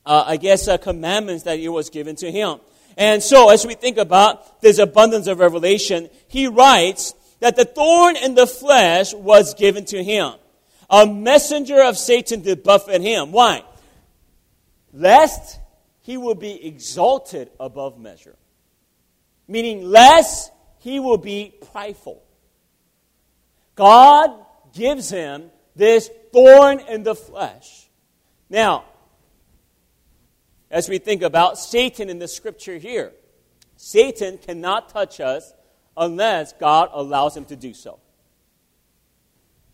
I 0.06 0.36
guess, 0.36 0.68
commandments 0.78 1.42
that 1.42 1.58
He 1.58 1.68
was 1.68 1.90
given 1.90 2.16
to 2.16 2.30
him. 2.30 2.60
And 2.96 3.22
so, 3.22 3.50
as 3.50 3.66
we 3.66 3.74
think 3.74 3.98
about 3.98 4.62
this 4.62 4.78
abundance 4.78 5.26
of 5.26 5.40
revelation, 5.40 6.08
he 6.28 6.46
writes 6.46 7.14
that 7.40 7.56
the 7.56 7.64
thorn 7.64 8.16
in 8.16 8.36
the 8.36 8.46
flesh 8.46 9.12
was 9.12 9.54
given 9.54 9.84
to 9.86 10.02
him, 10.02 10.34
a 10.88 11.04
messenger 11.04 11.82
of 11.82 11.98
Satan 11.98 12.42
to 12.44 12.54
buffet 12.54 13.00
him. 13.00 13.32
Why? 13.32 13.64
Lest 14.92 15.58
he 16.04 16.18
will 16.18 16.34
be 16.34 16.66
exalted 16.66 17.50
above 17.58 17.98
measure. 17.98 18.36
Meaning, 19.48 19.84
less, 19.84 20.50
he 20.80 21.00
will 21.00 21.16
be 21.16 21.54
prideful. 21.72 22.22
God 23.74 24.30
gives 24.74 25.08
him 25.08 25.50
this 25.74 26.10
thorn 26.30 26.80
in 26.80 27.04
the 27.04 27.14
flesh. 27.14 27.88
Now, 28.50 28.84
as 30.70 30.90
we 30.90 30.98
think 30.98 31.22
about 31.22 31.58
Satan 31.58 32.10
in 32.10 32.18
the 32.18 32.28
scripture 32.28 32.76
here, 32.76 33.12
Satan 33.76 34.36
cannot 34.36 34.90
touch 34.90 35.20
us 35.20 35.54
unless 35.96 36.52
God 36.52 36.90
allows 36.92 37.34
him 37.34 37.46
to 37.46 37.56
do 37.56 37.72
so. 37.72 37.98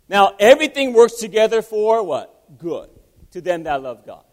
Now, 0.09 0.37
everything 0.39 0.93
works 0.93 1.15
together 1.15 1.61
for 1.61 2.05
what? 2.05 2.57
Good 2.57 2.91
to 3.33 3.41
them 3.41 3.65
that 3.65 3.83
love 3.83 4.07
God. 4.07 4.25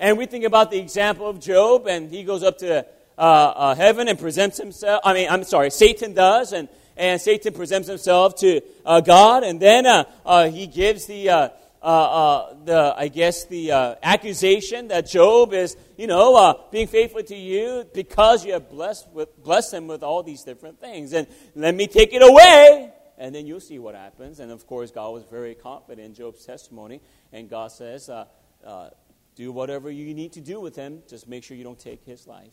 And 0.00 0.16
we 0.16 0.26
think 0.26 0.44
about 0.44 0.70
the 0.70 0.78
example 0.78 1.28
of 1.28 1.40
Job, 1.40 1.88
and 1.88 2.10
he 2.10 2.22
goes 2.22 2.42
up 2.42 2.58
to 2.58 2.86
uh, 3.18 3.20
uh, 3.20 3.74
heaven 3.74 4.06
and 4.06 4.18
presents 4.18 4.56
himself. 4.56 5.00
I 5.04 5.12
mean, 5.12 5.28
I'm 5.28 5.42
sorry, 5.42 5.70
Satan 5.70 6.14
does, 6.14 6.52
and, 6.52 6.68
and 6.96 7.20
Satan 7.20 7.52
presents 7.52 7.88
himself 7.88 8.36
to 8.36 8.60
uh, 8.86 9.00
God, 9.00 9.42
and 9.42 9.58
then 9.58 9.86
uh, 9.86 10.04
uh, 10.24 10.48
he 10.48 10.68
gives 10.68 11.06
the 11.06 11.50
uh, 11.80 12.54
the, 12.64 12.94
I 12.96 13.08
guess, 13.08 13.46
the 13.46 13.72
accusation 14.02 14.88
that 14.88 15.08
Job 15.08 15.52
is, 15.52 15.76
you 15.96 16.06
know, 16.06 16.60
being 16.70 16.86
faithful 16.86 17.22
to 17.22 17.36
you 17.36 17.84
because 17.92 18.44
you 18.44 18.52
have 18.52 18.68
blessed, 18.68 19.08
with, 19.12 19.42
blessed 19.42 19.74
him 19.74 19.86
with 19.86 20.02
all 20.02 20.22
these 20.22 20.42
different 20.42 20.80
things. 20.80 21.12
And 21.12 21.26
let 21.54 21.74
me 21.74 21.86
take 21.86 22.12
it 22.12 22.22
away. 22.22 22.92
And 23.16 23.34
then 23.34 23.46
you'll 23.46 23.60
see 23.60 23.78
what 23.78 23.94
happens. 23.94 24.38
And 24.38 24.50
of 24.52 24.66
course, 24.66 24.90
God 24.90 25.10
was 25.10 25.24
very 25.24 25.54
confident 25.54 26.06
in 26.06 26.14
Job's 26.14 26.44
testimony. 26.44 27.00
And 27.32 27.48
God 27.48 27.72
says, 27.72 28.08
uh, 28.08 28.26
uh, 28.64 28.90
do 29.38 29.52
whatever 29.52 29.88
you 29.88 30.12
need 30.14 30.32
to 30.32 30.40
do 30.40 30.60
with 30.60 30.74
him. 30.74 31.00
Just 31.08 31.28
make 31.28 31.44
sure 31.44 31.56
you 31.56 31.62
don't 31.62 31.78
take 31.78 32.04
his 32.04 32.26
life. 32.26 32.50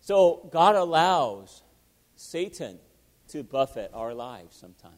So 0.00 0.48
God 0.50 0.74
allows 0.74 1.62
Satan 2.16 2.78
to 3.28 3.42
buffet 3.42 3.90
our 3.92 4.14
lives 4.14 4.56
sometimes. 4.56 4.94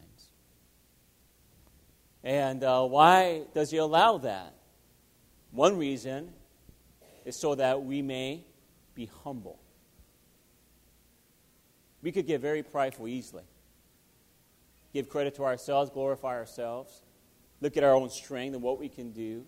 And 2.23 2.63
uh, 2.63 2.85
why 2.85 3.41
does 3.53 3.71
he 3.71 3.77
allow 3.77 4.19
that? 4.19 4.55
One 5.51 5.77
reason 5.77 6.31
is 7.25 7.35
so 7.35 7.55
that 7.55 7.83
we 7.83 8.01
may 8.01 8.45
be 8.95 9.09
humble. 9.25 9.59
We 12.01 12.13
could 12.13 12.25
get 12.25 12.39
very 12.39 12.63
prideful 12.63 13.09
easily. 13.09 13.43
Give 14.93 15.09
credit 15.09 15.35
to 15.35 15.43
ourselves, 15.43 15.89
glorify 15.89 16.35
ourselves, 16.35 17.03
look 17.59 17.75
at 17.75 17.83
our 17.83 17.93
own 17.93 18.09
strength 18.09 18.53
and 18.53 18.63
what 18.63 18.79
we 18.79 18.87
can 18.87 19.11
do. 19.11 19.45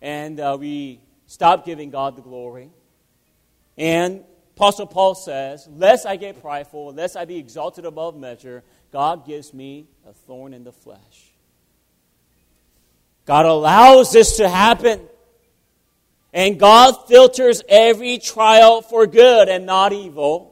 And 0.00 0.38
uh, 0.38 0.56
we 0.58 1.00
stop 1.26 1.64
giving 1.64 1.90
God 1.90 2.16
the 2.16 2.22
glory. 2.22 2.70
And 3.76 4.24
Apostle 4.56 4.86
Paul 4.86 5.14
says, 5.14 5.68
Lest 5.70 6.06
I 6.06 6.16
get 6.16 6.40
prideful, 6.40 6.92
lest 6.92 7.16
I 7.16 7.24
be 7.24 7.36
exalted 7.36 7.84
above 7.84 8.16
measure, 8.16 8.64
God 8.92 9.26
gives 9.26 9.54
me 9.54 9.86
a 10.08 10.12
thorn 10.12 10.54
in 10.54 10.64
the 10.64 10.72
flesh. 10.72 11.32
God 13.24 13.44
allows 13.44 14.10
this 14.10 14.38
to 14.38 14.48
happen. 14.48 15.00
And 16.32 16.58
God 16.58 17.06
filters 17.08 17.62
every 17.68 18.18
trial 18.18 18.82
for 18.82 19.06
good 19.06 19.48
and 19.48 19.66
not 19.66 19.92
evil. 19.92 20.47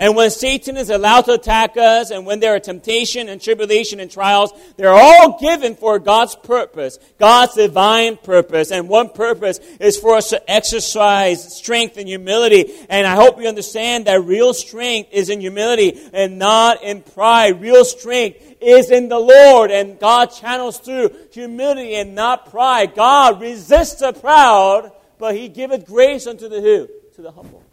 And 0.00 0.14
when 0.14 0.30
Satan 0.30 0.76
is 0.76 0.90
allowed 0.90 1.22
to 1.22 1.32
attack 1.32 1.76
us, 1.76 2.12
and 2.12 2.24
when 2.24 2.38
there 2.38 2.54
are 2.54 2.60
temptation 2.60 3.28
and 3.28 3.42
tribulation 3.42 3.98
and 3.98 4.08
trials, 4.08 4.52
they're 4.76 4.94
all 4.94 5.40
given 5.40 5.74
for 5.74 5.98
God's 5.98 6.36
purpose, 6.36 7.00
God's 7.18 7.54
divine 7.54 8.16
purpose. 8.16 8.70
And 8.70 8.88
one 8.88 9.10
purpose 9.10 9.58
is 9.80 9.96
for 9.96 10.14
us 10.14 10.30
to 10.30 10.48
exercise 10.48 11.56
strength 11.56 11.96
and 11.96 12.06
humility. 12.06 12.72
And 12.88 13.08
I 13.08 13.16
hope 13.16 13.40
you 13.40 13.48
understand 13.48 14.06
that 14.06 14.22
real 14.22 14.54
strength 14.54 15.10
is 15.12 15.30
in 15.30 15.40
humility 15.40 16.00
and 16.12 16.38
not 16.38 16.84
in 16.84 17.02
pride. 17.02 17.60
Real 17.60 17.84
strength 17.84 18.56
is 18.60 18.92
in 18.92 19.08
the 19.08 19.18
Lord, 19.18 19.72
and 19.72 19.98
God 19.98 20.26
channels 20.26 20.78
through 20.78 21.10
humility 21.32 21.96
and 21.96 22.14
not 22.14 22.50
pride. 22.50 22.94
God 22.94 23.40
resists 23.40 24.00
the 24.00 24.12
proud, 24.12 24.92
but 25.18 25.34
He 25.34 25.48
giveth 25.48 25.86
grace 25.86 26.28
unto 26.28 26.48
the 26.48 26.60
who? 26.60 26.88
To 27.16 27.22
the 27.22 27.32
humble. 27.32 27.64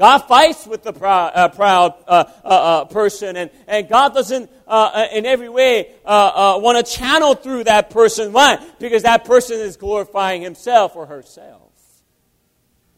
God 0.00 0.20
fights 0.20 0.66
with 0.66 0.82
the 0.82 0.94
proud, 0.94 1.32
uh, 1.34 1.48
proud 1.50 1.92
uh, 2.08 2.24
uh, 2.42 2.48
uh, 2.48 2.84
person, 2.86 3.36
and, 3.36 3.50
and 3.68 3.86
God 3.86 4.14
doesn't, 4.14 4.50
uh, 4.66 5.08
in 5.12 5.26
every 5.26 5.50
way, 5.50 5.92
want 6.06 6.84
to 6.84 6.90
channel 6.90 7.34
through 7.34 7.64
that 7.64 7.90
person. 7.90 8.32
Why? 8.32 8.56
Because 8.78 9.02
that 9.02 9.26
person 9.26 9.60
is 9.60 9.76
glorifying 9.76 10.40
himself 10.40 10.96
or 10.96 11.04
herself. 11.04 11.70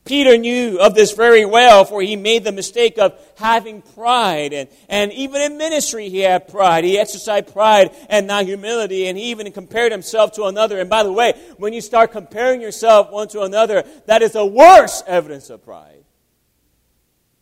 Peter 0.04 0.36
knew 0.36 0.78
of 0.78 0.94
this 0.94 1.10
very 1.10 1.44
well, 1.44 1.84
for 1.84 2.02
he 2.02 2.14
made 2.14 2.44
the 2.44 2.52
mistake 2.52 2.98
of 2.98 3.18
having 3.36 3.82
pride. 3.82 4.52
And, 4.52 4.68
and 4.88 5.12
even 5.12 5.40
in 5.40 5.58
ministry, 5.58 6.08
he 6.08 6.20
had 6.20 6.46
pride. 6.46 6.84
He 6.84 7.00
exercised 7.00 7.52
pride 7.52 7.90
and 8.10 8.28
not 8.28 8.44
humility, 8.44 9.08
and 9.08 9.18
he 9.18 9.30
even 9.32 9.50
compared 9.50 9.90
himself 9.90 10.34
to 10.34 10.44
another. 10.44 10.78
And 10.78 10.88
by 10.88 11.02
the 11.02 11.12
way, 11.12 11.32
when 11.56 11.72
you 11.72 11.80
start 11.80 12.12
comparing 12.12 12.60
yourself 12.60 13.10
one 13.10 13.26
to 13.28 13.42
another, 13.42 13.82
that 14.06 14.22
is 14.22 14.36
a 14.36 14.46
worse 14.46 15.02
evidence 15.08 15.50
of 15.50 15.64
pride. 15.64 16.01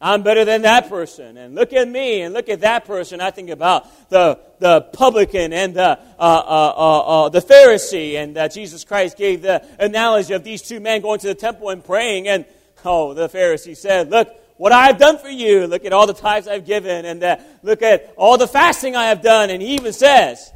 I'm 0.02 0.22
better 0.22 0.46
than 0.46 0.62
that 0.62 0.88
person. 0.88 1.36
And 1.36 1.54
look 1.54 1.74
at 1.74 1.86
me 1.86 2.22
and 2.22 2.32
look 2.32 2.48
at 2.48 2.60
that 2.60 2.86
person. 2.86 3.20
I 3.20 3.30
think 3.30 3.50
about 3.50 4.08
the, 4.08 4.40
the 4.58 4.80
publican 4.80 5.52
and 5.52 5.74
the, 5.74 5.90
uh, 5.90 5.98
uh, 6.18 6.74
uh, 6.76 7.00
uh 7.26 7.28
the 7.28 7.40
Pharisee. 7.40 8.14
And 8.14 8.50
Jesus 8.50 8.84
Christ 8.84 9.18
gave 9.18 9.42
the 9.42 9.62
analogy 9.78 10.32
of 10.32 10.42
these 10.42 10.62
two 10.62 10.80
men 10.80 11.02
going 11.02 11.20
to 11.20 11.26
the 11.26 11.34
temple 11.34 11.68
and 11.68 11.84
praying. 11.84 12.28
And, 12.28 12.46
oh, 12.82 13.12
the 13.12 13.28
Pharisee 13.28 13.76
said, 13.76 14.10
Look 14.10 14.28
what 14.56 14.72
I 14.72 14.86
have 14.86 14.98
done 14.98 15.18
for 15.18 15.28
you. 15.28 15.66
Look 15.66 15.84
at 15.84 15.92
all 15.92 16.06
the 16.06 16.14
tithes 16.14 16.48
I've 16.48 16.64
given. 16.64 17.04
And 17.04 17.22
uh, 17.22 17.36
look 17.62 17.82
at 17.82 18.14
all 18.16 18.38
the 18.38 18.48
fasting 18.48 18.96
I 18.96 19.08
have 19.08 19.20
done. 19.20 19.50
And 19.50 19.60
he 19.60 19.74
even 19.74 19.92
says, 19.92 20.50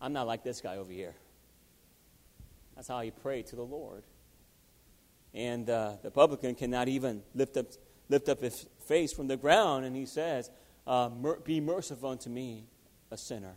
I'm 0.00 0.12
not 0.12 0.28
like 0.28 0.44
this 0.44 0.60
guy 0.60 0.76
over 0.76 0.92
here. 0.92 1.14
That's 2.76 2.86
how 2.86 3.00
he 3.00 3.10
prayed 3.10 3.48
to 3.48 3.56
the 3.56 3.64
Lord. 3.64 4.04
And 5.32 5.68
uh, 5.68 5.94
the 6.00 6.12
publican 6.12 6.54
cannot 6.54 6.86
even 6.86 7.22
lift 7.34 7.56
up 7.56 7.66
lift 8.08 8.28
up 8.28 8.40
his 8.40 8.66
face 8.86 9.12
from 9.12 9.28
the 9.28 9.36
ground 9.36 9.84
and 9.84 9.96
he 9.96 10.06
says, 10.06 10.50
uh, 10.86 11.08
Be 11.44 11.60
merciful 11.60 12.10
unto 12.10 12.30
me, 12.30 12.66
a 13.10 13.16
sinner. 13.16 13.56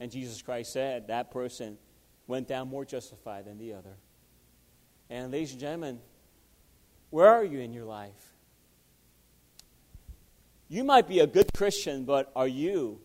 And 0.00 0.10
Jesus 0.10 0.40
Christ 0.42 0.72
said 0.72 1.08
that 1.08 1.30
person 1.30 1.78
went 2.26 2.46
down 2.48 2.68
more 2.68 2.84
justified 2.84 3.46
than 3.46 3.58
the 3.58 3.74
other. 3.74 3.96
And, 5.10 5.32
ladies 5.32 5.52
and 5.52 5.60
gentlemen, 5.60 6.00
where 7.10 7.28
are 7.28 7.44
you 7.44 7.60
in 7.60 7.72
your 7.72 7.86
life? 7.86 8.34
You 10.68 10.84
might 10.84 11.08
be 11.08 11.20
a 11.20 11.26
good 11.26 11.50
Christian, 11.54 12.04
but 12.04 12.30
are 12.36 12.46
you 12.46 13.00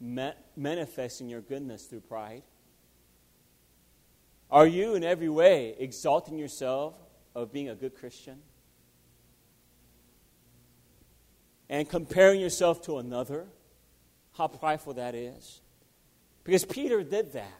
ma- 0.00 0.34
manifesting 0.56 1.28
your 1.28 1.40
goodness 1.40 1.86
through 1.86 2.00
pride? 2.00 2.42
Are 4.48 4.66
you 4.66 4.94
in 4.94 5.02
every 5.02 5.28
way 5.28 5.74
exalting 5.78 6.38
yourself 6.38 6.94
of 7.34 7.52
being 7.52 7.68
a 7.68 7.74
good 7.74 7.96
Christian? 7.96 8.38
And 11.72 11.88
comparing 11.88 12.38
yourself 12.38 12.82
to 12.82 12.98
another, 12.98 13.46
how 14.36 14.46
prideful 14.46 14.92
that 14.92 15.14
is. 15.14 15.62
Because 16.44 16.66
Peter 16.66 17.02
did 17.02 17.32
that. 17.32 17.58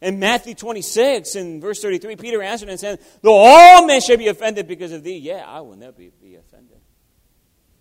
In 0.00 0.18
Matthew 0.18 0.54
26, 0.54 1.36
in 1.36 1.60
verse 1.60 1.82
33, 1.82 2.16
Peter 2.16 2.42
answered 2.42 2.70
and 2.70 2.80
said, 2.80 3.00
Though 3.20 3.36
all 3.36 3.86
men 3.86 4.00
should 4.00 4.18
be 4.18 4.28
offended 4.28 4.66
because 4.66 4.92
of 4.92 5.02
thee, 5.02 5.18
yeah, 5.18 5.44
I 5.46 5.60
will 5.60 5.76
never 5.76 5.92
be, 5.92 6.10
be 6.22 6.36
offended. 6.36 6.78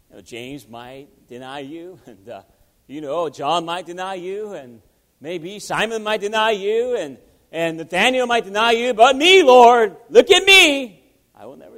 You 0.09 0.17
know, 0.17 0.21
James 0.21 0.67
might 0.67 1.29
deny 1.29 1.59
you, 1.59 1.97
and, 2.05 2.27
uh, 2.27 2.41
you 2.85 2.99
know, 2.99 3.29
John 3.29 3.63
might 3.63 3.85
deny 3.85 4.15
you, 4.15 4.51
and 4.51 4.81
maybe 5.21 5.59
Simon 5.59 6.03
might 6.03 6.19
deny 6.19 6.51
you, 6.51 6.97
and, 6.97 7.17
and 7.53 7.77
Nathaniel 7.77 8.27
might 8.27 8.43
deny 8.43 8.71
you, 8.71 8.93
but 8.93 9.15
me, 9.15 9.43
Lord, 9.43 9.95
look 10.09 10.29
at 10.29 10.43
me. 10.43 11.01
I 11.33 11.45
will 11.45 11.55
never. 11.55 11.72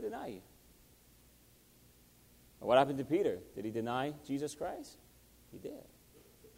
What 2.65 2.77
happened 2.77 2.97
to 2.97 3.05
Peter? 3.05 3.39
Did 3.55 3.65
he 3.65 3.71
deny 3.71 4.13
Jesus 4.25 4.55
Christ? 4.55 4.97
He 5.51 5.57
did. 5.57 5.83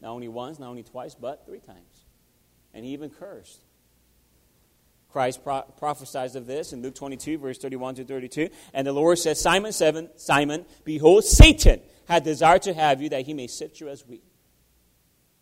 Not 0.02 0.12
only 0.12 0.28
once, 0.28 0.60
not 0.60 0.70
only 0.70 0.84
twice, 0.84 1.16
but 1.16 1.46
three 1.46 1.60
times. 1.60 2.06
And 2.74 2.86
he 2.86 2.92
even 2.92 3.10
cursed. 3.10 3.62
Christ 5.12 5.44
pro- 5.44 5.64
prophesies 5.78 6.36
of 6.36 6.46
this 6.46 6.74
in 6.74 6.82
Luke 6.82 6.96
22, 6.96 7.38
verse 7.38 7.58
31 7.58 7.96
to 7.96 8.04
32. 8.04 8.50
And 8.74 8.86
the 8.86 8.92
Lord 8.92 9.18
says, 9.18 9.42
Simon, 9.42 9.72
seven, 9.72 10.10
Simon, 10.16 10.66
behold, 10.84 11.24
Satan 11.24 11.82
had 12.08 12.24
desired 12.24 12.64
to 12.64 12.74
have 12.74 13.02
you 13.02 13.10
that 13.10 13.26
he 13.26 13.34
may 13.34 13.48
sift 13.48 13.80
you 13.80 13.90
as 13.90 14.06
wheat. 14.06 14.24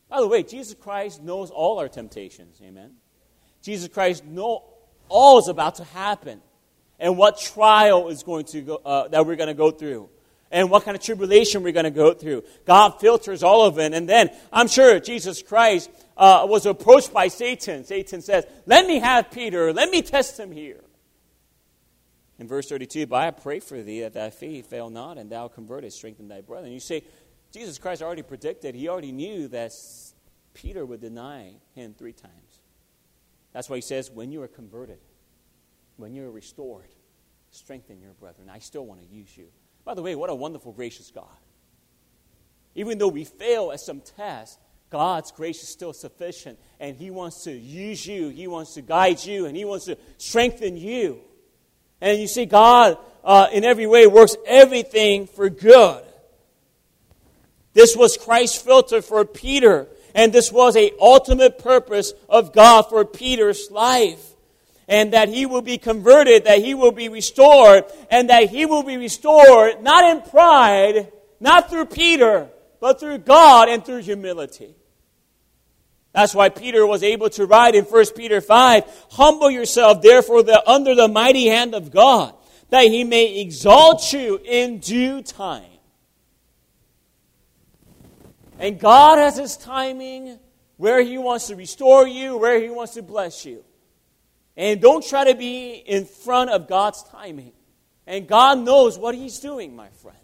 By 0.10 0.22
the 0.22 0.28
way, 0.28 0.44
Jesus 0.44 0.76
Christ 0.76 1.22
knows 1.22 1.50
all 1.50 1.80
our 1.80 1.90
temptations. 1.90 2.62
Amen. 2.64 2.94
Jesus 3.62 3.90
Christ 3.90 4.24
knows 4.24 4.62
all 5.10 5.40
is 5.40 5.48
about 5.48 5.76
to 5.76 5.84
happen 5.84 6.42
and 7.00 7.18
what 7.18 7.40
trial 7.40 8.08
is 8.10 8.24
going 8.24 8.46
to 8.46 8.62
go, 8.62 8.76
uh, 8.86 9.08
that 9.10 9.26
we're 9.26 9.36
going 9.36 9.48
to 9.48 9.54
go 9.54 9.72
through 9.72 10.10
and 10.52 10.70
what 10.70 10.84
kind 10.84 10.96
of 10.96 11.04
tribulation 11.04 11.64
we're 11.64 11.72
going 11.72 11.86
to 11.86 11.92
go 11.92 12.14
through. 12.14 12.44
God 12.66 13.00
filters 13.00 13.44
all 13.44 13.66
of 13.66 13.80
it. 13.80 13.94
And 13.94 14.08
then 14.08 14.30
I'm 14.54 14.68
sure 14.68 15.00
Jesus 15.00 15.42
Christ 15.42 15.90
uh, 16.16 16.46
was 16.48 16.66
approached 16.66 17.12
by 17.12 17.28
Satan. 17.28 17.84
Satan 17.84 18.22
says, 18.22 18.46
Let 18.66 18.86
me 18.88 19.00
have 19.00 19.32
Peter. 19.32 19.74
Let 19.74 19.90
me 19.90 20.02
test 20.02 20.40
him 20.40 20.52
here. 20.52 20.82
In 22.38 22.48
verse 22.48 22.68
32, 22.68 23.08
But 23.08 23.24
I 23.24 23.32
pray 23.32 23.60
for 23.60 23.82
thee 23.82 24.02
that 24.02 24.14
thy 24.14 24.30
faith 24.30 24.70
fail 24.70 24.90
not, 24.90 25.18
and 25.18 25.30
thou 25.30 25.48
convertest, 25.48 25.98
strengthen 25.98 26.28
thy 26.28 26.42
brother. 26.42 26.66
And 26.66 26.74
you 26.74 26.80
say, 26.80 27.04
Jesus 27.52 27.78
Christ 27.78 28.02
already 28.02 28.24
predicted, 28.24 28.76
he 28.76 28.90
already 28.90 29.14
knew 29.14 29.48
that 29.50 29.74
Peter 30.54 30.86
would 30.86 31.02
deny 31.02 31.54
him 31.74 31.94
three 31.94 32.14
times. 32.14 32.62
That's 33.54 33.70
why 33.70 33.78
he 33.78 33.82
says, 33.82 34.12
When 34.12 34.32
you 34.32 34.42
are 34.42 34.48
converted, 34.48 35.00
when 35.98 36.14
you 36.14 36.26
are 36.28 36.32
restored, 36.32 36.90
strengthen 37.52 38.02
your 38.02 38.14
brethren. 38.14 38.50
I 38.50 38.60
still 38.60 38.86
want 38.86 39.02
to 39.02 39.08
use 39.08 39.36
you. 39.38 39.48
By 39.86 39.94
the 39.94 40.02
way, 40.02 40.16
what 40.16 40.32
a 40.32 40.36
wonderful, 40.36 40.72
gracious 40.72 41.12
God. 41.12 41.26
Even 42.74 42.98
though 42.98 43.08
we 43.08 43.24
fail 43.24 43.72
at 43.72 43.80
some 43.80 44.02
tests, 44.02 44.58
God's 44.90 45.32
grace 45.32 45.62
is 45.64 45.70
still 45.70 45.94
sufficient, 45.94 46.60
and 46.80 46.98
He 46.98 47.12
wants 47.12 47.44
to 47.44 47.52
use 47.52 48.06
you, 48.06 48.30
He 48.30 48.48
wants 48.48 48.74
to 48.74 48.82
guide 48.82 49.24
you, 49.24 49.46
and 49.46 49.56
He 49.56 49.64
wants 49.64 49.86
to 49.86 49.98
strengthen 50.18 50.76
you. 50.76 51.22
And 52.02 52.20
you 52.20 52.28
see, 52.28 52.46
God, 52.46 52.98
uh, 53.24 53.48
in 53.54 53.64
every 53.64 53.88
way, 53.88 54.08
works 54.08 54.36
everything 54.46 55.28
for 55.28 55.50
good. 55.50 56.04
This 57.74 57.96
was 57.96 58.18
Christ's 58.18 58.62
filter 58.62 59.02
for 59.02 59.24
Peter, 59.24 59.88
and 60.14 60.34
this 60.34 60.52
was 60.52 60.76
a 60.76 60.92
ultimate 61.00 61.60
purpose 61.60 62.14
of 62.28 62.54
God 62.54 62.84
for 62.84 63.06
Peter's 63.06 63.70
life 63.70 64.35
and 64.88 65.14
that 65.14 65.30
he 65.30 65.46
will 65.46 65.62
be 65.62 65.78
converted, 65.78 66.46
that 66.46 66.60
he 66.60 66.74
will 66.74 66.92
be 66.92 67.10
restored, 67.10 67.86
and 68.10 68.30
that 68.30 68.50
he 68.50 68.66
will 68.66 68.84
be 68.84 68.98
restored 68.98 69.82
not 69.82 70.04
in 70.16 70.22
pride, 70.30 71.12
not 71.40 71.70
through 71.70 71.86
Peter, 71.86 72.50
but 72.80 73.00
through 73.00 73.20
God 73.20 73.70
and 73.70 73.84
through 73.84 74.02
humility. 74.02 74.76
That's 76.14 76.34
why 76.34 76.50
Peter 76.50 76.86
was 76.86 77.04
able 77.04 77.30
to 77.32 77.46
write 77.46 77.76
in 77.76 77.84
1 77.84 78.06
Peter 78.16 78.40
5 78.40 78.84
Humble 79.12 79.52
yourself, 79.52 80.02
therefore, 80.02 80.44
the, 80.44 80.68
under 80.70 80.96
the 80.96 81.08
mighty 81.08 81.48
hand 81.48 81.76
of 81.76 81.92
God, 81.92 82.34
that 82.70 82.86
he 82.86 83.04
may 83.04 83.42
exalt 83.42 84.14
you 84.14 84.40
in 84.44 84.80
due 84.80 85.22
time. 85.22 85.64
And 88.60 88.80
God 88.80 89.18
has 89.18 89.38
his 89.38 89.58
timing 89.58 90.40
where 90.78 91.02
he 91.02 91.18
wants 91.18 91.48
to 91.48 91.56
restore 91.56 92.08
you, 92.08 92.38
where 92.38 92.62
he 92.62 92.70
wants 92.70 92.94
to 92.94 93.02
bless 93.02 93.46
you. 93.46 93.66
And 94.58 94.82
don't 94.82 95.06
try 95.06 95.26
to 95.26 95.36
be 95.36 95.74
in 95.74 96.06
front 96.06 96.50
of 96.50 96.68
God's 96.68 97.04
timing. 97.04 97.54
And 98.08 98.28
God 98.28 98.60
knows 98.60 98.98
what 98.98 99.16
He's 99.16 99.40
doing, 99.40 99.76
my 99.76 99.90
friend. 99.90 100.18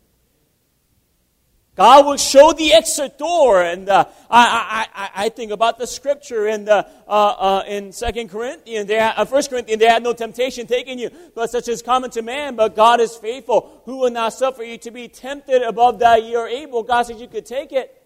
God 1.76 2.06
will 2.06 2.18
show 2.18 2.52
the 2.52 2.74
exit 2.74 3.18
door. 3.18 3.62
And 3.62 3.88
uh, 3.88 4.06
I, 4.30 4.88
I, 4.94 5.10
I 5.26 5.30
think 5.30 5.52
about 5.52 5.80
the 5.80 5.88
scripture 5.88 6.48
in, 6.48 6.66
the, 6.66 6.86
uh, 7.08 7.12
uh, 7.12 7.64
in 7.66 7.92
2 7.92 8.28
Corinthians, 8.28 8.88
they 8.88 8.96
had, 8.96 9.16
uh, 9.16 9.26
1 9.26 9.44
Corinthians, 9.44 9.80
they 9.80 9.88
had 9.88 10.04
no 10.04 10.14
temptation 10.14 10.68
taking 10.68 11.00
you, 11.00 11.10
but 11.34 11.50
such 11.50 11.70
as 11.70 11.82
common 11.82 12.12
to 12.12 12.22
man. 12.22 12.56
But 12.56 12.76
God 12.76 13.00
is 13.00 13.16
faithful, 13.16 13.82
who 13.86 13.98
will 13.98 14.12
not 14.12 14.34
suffer 14.34 14.64
you 14.64 14.78
to 14.80 14.92
be 14.92 15.08
tempted 15.08 15.62
above 15.62 16.00
that 16.00 16.24
you 16.24 16.38
are 16.38 16.48
able. 16.48 16.84
God 16.84 17.04
says 17.04 17.22
you 17.22 17.28
could 17.28 17.46
take 17.46 17.72
it. 17.72 17.98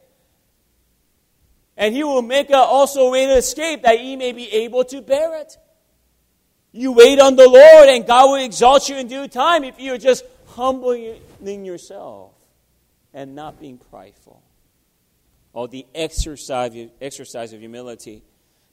And 1.76 1.94
He 1.94 2.04
will 2.04 2.22
make 2.22 2.52
a, 2.52 2.58
also 2.58 3.08
a 3.08 3.12
way 3.12 3.26
to 3.26 3.34
escape 3.34 3.82
that 3.84 4.00
ye 4.00 4.16
may 4.16 4.32
be 4.32 4.50
able 4.54 4.86
to 4.86 5.02
bear 5.02 5.42
it. 5.42 5.58
You 6.78 6.92
wait 6.92 7.22
on 7.22 7.38
the 7.38 7.48
Lord, 7.48 7.88
and 7.88 8.06
God 8.06 8.32
will 8.32 8.44
exalt 8.44 8.90
you 8.90 8.98
in 8.98 9.08
due 9.08 9.30
time 9.30 9.64
if 9.64 9.80
you're 9.80 9.98
just 9.98 10.26
humbling 10.48 11.64
yourself 11.64 12.34
and 13.14 13.34
not 13.34 13.62
being 13.62 13.78
prideful. 13.78 14.44
Oh, 15.54 15.68
the 15.68 15.86
exercise, 15.96 16.90
exercise 17.00 17.54
of 17.54 17.62
humility. 17.62 18.24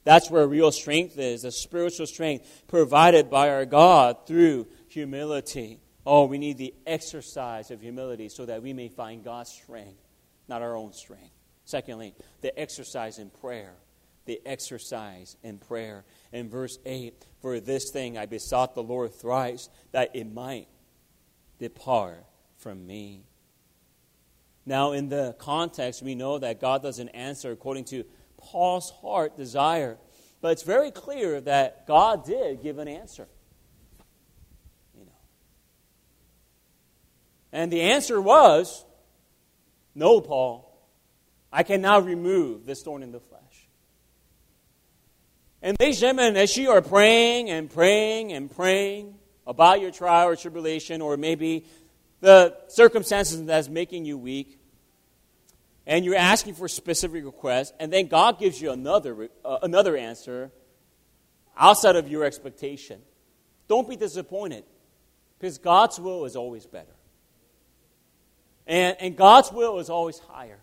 That's 0.03 0.29
where 0.29 0.45
real 0.45 0.73
strength 0.73 1.17
is, 1.17 1.43
the 1.43 1.51
spiritual 1.53 2.05
strength 2.05 2.63
provided 2.67 3.29
by 3.29 3.47
our 3.47 3.63
God 3.63 4.27
through 4.27 4.67
humility. 4.89 5.79
Oh, 6.05 6.25
we 6.25 6.37
need 6.37 6.57
the 6.57 6.73
exercise 6.85 7.71
of 7.71 7.79
humility 7.79 8.27
so 8.27 8.45
that 8.45 8.61
we 8.61 8.73
may 8.73 8.89
find 8.89 9.23
God's 9.23 9.49
strength, 9.49 10.01
not 10.49 10.61
our 10.61 10.75
own 10.75 10.91
strength. 10.91 11.31
Secondly, 11.63 12.15
the 12.41 12.59
exercise 12.59 13.17
in 13.17 13.29
prayer. 13.29 13.71
The 14.25 14.41
exercise 14.45 15.35
in 15.43 15.57
prayer. 15.57 16.05
In 16.31 16.49
verse 16.49 16.79
8, 16.85 17.25
for 17.41 17.59
this 17.59 17.89
thing 17.91 18.17
I 18.17 18.25
besought 18.25 18.75
the 18.75 18.83
Lord 18.83 19.13
thrice, 19.13 19.69
that 19.91 20.15
it 20.15 20.31
might 20.31 20.67
depart 21.59 22.23
from 22.57 22.87
me. 22.87 23.25
Now, 24.65 24.93
in 24.93 25.09
the 25.09 25.35
context, 25.39 26.01
we 26.01 26.15
know 26.15 26.37
that 26.39 26.61
God 26.61 26.81
doesn't 26.81 27.09
answer 27.09 27.51
according 27.51 27.85
to 27.85 28.05
Paul's 28.37 28.91
heart 29.01 29.35
desire. 29.35 29.97
But 30.41 30.53
it's 30.53 30.63
very 30.63 30.91
clear 30.91 31.41
that 31.41 31.87
God 31.87 32.25
did 32.25 32.61
give 32.61 32.77
an 32.77 32.87
answer. 32.87 33.27
You 34.97 35.05
know. 35.05 35.11
And 37.51 37.71
the 37.71 37.81
answer 37.81 38.19
was 38.21 38.85
no, 39.95 40.21
Paul. 40.21 40.69
I 41.51 41.63
can 41.63 41.81
now 41.81 41.99
remove 41.99 42.65
this 42.65 42.81
thorn 42.81 43.03
in 43.03 43.11
the 43.11 43.19
flesh. 43.19 43.32
And 45.63 45.77
these 45.79 46.01
women, 46.01 46.35
as 46.35 46.57
you 46.57 46.71
are 46.71 46.81
praying 46.81 47.49
and 47.49 47.69
praying 47.69 48.33
and 48.33 48.53
praying 48.53 49.15
about 49.47 49.79
your 49.79 49.91
trial 49.91 50.27
or 50.27 50.35
tribulation, 50.35 51.01
or 51.01 51.15
maybe 51.15 51.65
the 52.19 52.57
circumstances 52.67 53.41
that's 53.45 53.69
making 53.69 54.03
you 54.03 54.17
weak, 54.17 54.59
and 55.87 56.03
you're 56.03 56.17
asking 56.17 56.55
for 56.55 56.67
specific 56.67 57.23
requests, 57.23 57.71
and 57.79 57.93
then 57.93 58.07
God 58.07 58.39
gives 58.39 58.61
you 58.61 58.71
another, 58.71 59.29
uh, 59.45 59.59
another 59.61 59.95
answer 59.95 60.51
outside 61.57 61.95
of 61.95 62.09
your 62.09 62.25
expectation. 62.25 63.01
Don't 63.69 63.87
be 63.87 63.95
disappointed, 63.95 64.65
because 65.39 65.57
God's 65.59 65.97
will 65.97 66.25
is 66.25 66.35
always 66.35 66.65
better. 66.65 66.95
And, 68.67 68.97
and 68.99 69.15
God's 69.15 69.49
will 69.49 69.79
is 69.79 69.89
always 69.89 70.19
higher. 70.19 70.59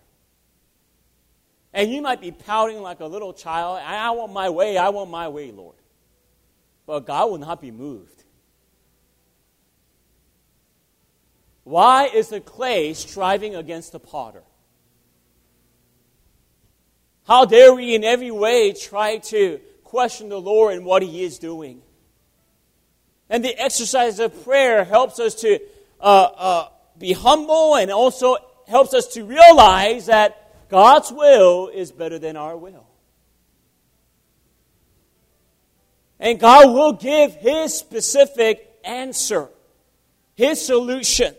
And 1.73 1.93
you 1.93 2.03
might 2.03 2.21
be 2.21 2.33
pouting 2.33 2.83
like 2.83 3.01
a 3.01 3.07
little 3.07 3.33
child. 3.33 3.81
I 3.85 4.11
want 4.11 4.33
my 4.33 4.51
way. 4.51 4.77
I 4.77 4.89
want 4.89 5.11
my 5.11 5.29
way, 5.29 5.53
Lord. 5.53 5.77
But 6.87 7.07
God 7.07 7.31
will 7.31 7.39
not 7.39 7.61
be 7.61 7.71
moved. 7.71 8.25
Why 11.63 12.07
is 12.07 12.29
the 12.29 12.41
clay 12.41 12.95
striving 12.95 13.55
against 13.55 13.93
the 13.93 14.01
potter? 14.01 14.43
How 17.27 17.45
dare 17.45 17.73
we 17.73 17.95
in 17.95 18.03
every 18.03 18.33
way 18.33 18.73
try 18.73 19.19
to 19.19 19.61
question 19.85 20.31
the 20.31 20.41
Lord 20.41 20.75
and 20.75 20.85
what 20.85 21.03
He 21.03 21.23
is 21.23 21.39
doing? 21.39 21.83
And 23.29 23.45
the 23.45 23.57
exercise 23.57 24.19
of 24.19 24.43
prayer 24.43 24.83
helps 24.83 25.21
us 25.21 25.37
to 25.37 25.61
uh, 26.01 26.29
uh, 26.37 26.69
be 26.99 27.13
humble 27.13 27.77
and 27.77 27.93
also 27.93 28.37
helps 28.67 28.95
us 28.95 29.07
to 29.15 29.25
realize 29.25 30.07
that 30.07 30.40
God's 30.71 31.11
will 31.11 31.69
is 31.69 31.91
better 31.91 32.19
than 32.19 32.37
our 32.37 32.57
will. 32.57 32.87
And 36.21 36.39
God 36.39 36.73
will 36.73 36.93
give 36.93 37.35
His 37.35 37.77
specific 37.77 38.79
answer, 38.85 39.49
His 40.37 40.65
solution. 40.65 41.35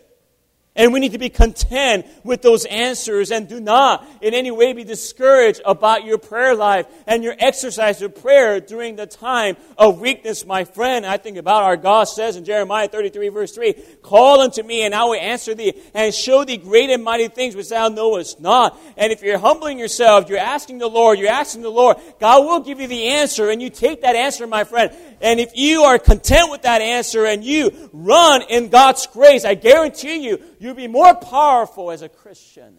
And 0.74 0.90
we 0.90 1.00
need 1.00 1.12
to 1.12 1.18
be 1.18 1.28
content 1.28 2.06
with 2.24 2.40
those 2.40 2.64
answers 2.64 3.30
and 3.30 3.46
do 3.46 3.60
not 3.60 4.08
in 4.22 4.32
any 4.32 4.50
way 4.50 4.72
be 4.72 4.84
discouraged 4.84 5.60
about 5.66 6.06
your 6.06 6.16
prayer 6.16 6.54
life 6.54 6.86
and 7.06 7.22
your 7.22 7.34
exercise 7.38 8.00
of 8.00 8.14
prayer 8.22 8.58
during 8.58 8.96
the 8.96 9.04
time 9.04 9.58
of 9.76 10.00
weakness, 10.00 10.46
my 10.46 10.64
friend. 10.64 11.04
I 11.04 11.18
think 11.18 11.36
about 11.36 11.64
our 11.64 11.76
God 11.76 12.04
says 12.04 12.36
in 12.36 12.46
Jeremiah 12.46 12.88
33 12.88 13.28
verse 13.28 13.54
3, 13.54 13.74
Call 14.00 14.40
unto 14.40 14.62
me 14.62 14.82
and 14.82 14.94
I 14.94 15.04
will 15.04 15.14
answer 15.14 15.54
thee 15.54 15.74
and 15.92 16.14
show 16.14 16.42
thee 16.42 16.56
great 16.56 16.88
and 16.88 17.04
mighty 17.04 17.28
things 17.28 17.54
which 17.54 17.68
thou 17.68 17.88
knowest 17.88 18.40
not. 18.40 18.80
And 18.96 19.12
if 19.12 19.20
you're 19.20 19.36
humbling 19.36 19.78
yourself, 19.78 20.30
you're 20.30 20.38
asking 20.38 20.78
the 20.78 20.88
Lord, 20.88 21.18
you're 21.18 21.28
asking 21.28 21.60
the 21.60 21.70
Lord, 21.70 21.98
God 22.18 22.46
will 22.46 22.60
give 22.60 22.80
you 22.80 22.86
the 22.86 23.08
answer 23.08 23.50
and 23.50 23.60
you 23.60 23.68
take 23.68 24.00
that 24.02 24.16
answer, 24.16 24.46
my 24.46 24.64
friend. 24.64 24.90
And 25.20 25.38
if 25.38 25.54
you 25.54 25.82
are 25.82 25.98
content 25.98 26.50
with 26.50 26.62
that 26.62 26.80
answer 26.80 27.26
and 27.26 27.44
you 27.44 27.90
run 27.92 28.40
in 28.48 28.70
God's 28.70 29.06
grace, 29.06 29.44
I 29.44 29.54
guarantee 29.54 30.26
you, 30.26 30.42
You'll 30.62 30.74
be 30.74 30.86
more 30.86 31.12
powerful 31.16 31.90
as 31.90 32.02
a 32.02 32.08
Christian 32.08 32.78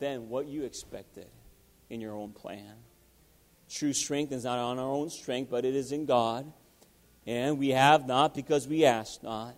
than 0.00 0.28
what 0.28 0.48
you 0.48 0.64
expected 0.64 1.28
in 1.88 2.00
your 2.00 2.14
own 2.14 2.32
plan. 2.32 2.74
True 3.70 3.92
strength 3.92 4.32
is 4.32 4.42
not 4.42 4.58
on 4.58 4.80
our 4.80 4.90
own 4.90 5.08
strength, 5.08 5.52
but 5.52 5.64
it 5.64 5.76
is 5.76 5.92
in 5.92 6.04
God. 6.04 6.52
And 7.28 7.60
we 7.60 7.68
have 7.68 8.08
not 8.08 8.34
because 8.34 8.66
we 8.66 8.84
ask 8.84 9.22
not. 9.22 9.54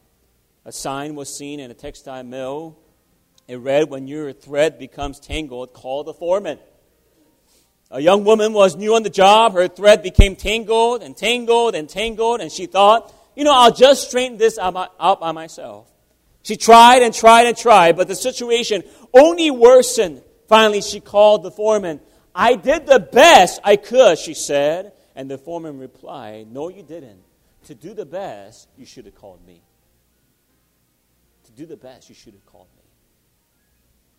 A 0.66 0.72
sign 0.72 1.14
was 1.14 1.34
seen 1.34 1.58
in 1.58 1.70
a 1.70 1.74
textile 1.74 2.22
mill. 2.22 2.78
It 3.48 3.56
read, 3.56 3.88
When 3.88 4.06
your 4.06 4.34
thread 4.34 4.78
becomes 4.78 5.18
tangled, 5.18 5.72
call 5.72 6.04
the 6.04 6.12
foreman. 6.12 6.58
A 7.90 8.00
young 8.00 8.24
woman 8.24 8.52
was 8.52 8.76
new 8.76 8.94
on 8.94 9.04
the 9.04 9.10
job. 9.10 9.54
Her 9.54 9.68
thread 9.68 10.02
became 10.02 10.36
tangled 10.36 11.02
and 11.02 11.16
tangled 11.16 11.74
and 11.76 11.88
tangled, 11.88 12.42
and 12.42 12.52
she 12.52 12.66
thought, 12.66 13.10
you 13.34 13.44
know, 13.44 13.54
I'll 13.54 13.72
just 13.72 14.08
straighten 14.08 14.36
this 14.36 14.58
out 14.58 15.18
by 15.18 15.32
myself. 15.32 15.91
She 16.42 16.56
tried 16.56 17.02
and 17.02 17.14
tried 17.14 17.46
and 17.46 17.56
tried, 17.56 17.96
but 17.96 18.08
the 18.08 18.14
situation 18.14 18.82
only 19.14 19.50
worsened. 19.50 20.22
Finally, 20.48 20.82
she 20.82 21.00
called 21.00 21.42
the 21.42 21.50
foreman. 21.50 22.00
I 22.34 22.56
did 22.56 22.86
the 22.86 22.98
best 22.98 23.60
I 23.64 23.76
could, 23.76 24.18
she 24.18 24.34
said. 24.34 24.92
And 25.14 25.30
the 25.30 25.38
foreman 25.38 25.78
replied, 25.78 26.50
No, 26.50 26.68
you 26.68 26.82
didn't. 26.82 27.22
To 27.66 27.74
do 27.74 27.94
the 27.94 28.06
best, 28.06 28.68
you 28.76 28.86
should 28.86 29.04
have 29.04 29.14
called 29.14 29.46
me. 29.46 29.62
To 31.44 31.52
do 31.52 31.66
the 31.66 31.76
best, 31.76 32.08
you 32.08 32.14
should 32.14 32.32
have 32.32 32.46
called 32.46 32.68
me. 32.76 32.82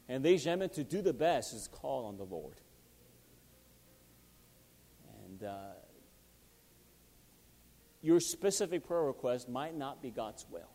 And 0.07 0.23
ladies 0.23 0.41
and 0.41 0.45
gentlemen, 0.45 0.69
to 0.75 0.83
do 0.83 1.01
the 1.01 1.13
best 1.13 1.53
is 1.53 1.67
call 1.67 2.05
on 2.05 2.17
the 2.17 2.23
Lord. 2.23 2.55
And 5.25 5.43
uh, 5.43 5.55
your 8.01 8.19
specific 8.19 8.87
prayer 8.87 9.03
request 9.03 9.49
might 9.49 9.75
not 9.75 10.01
be 10.01 10.09
God's 10.09 10.45
will. 10.51 10.72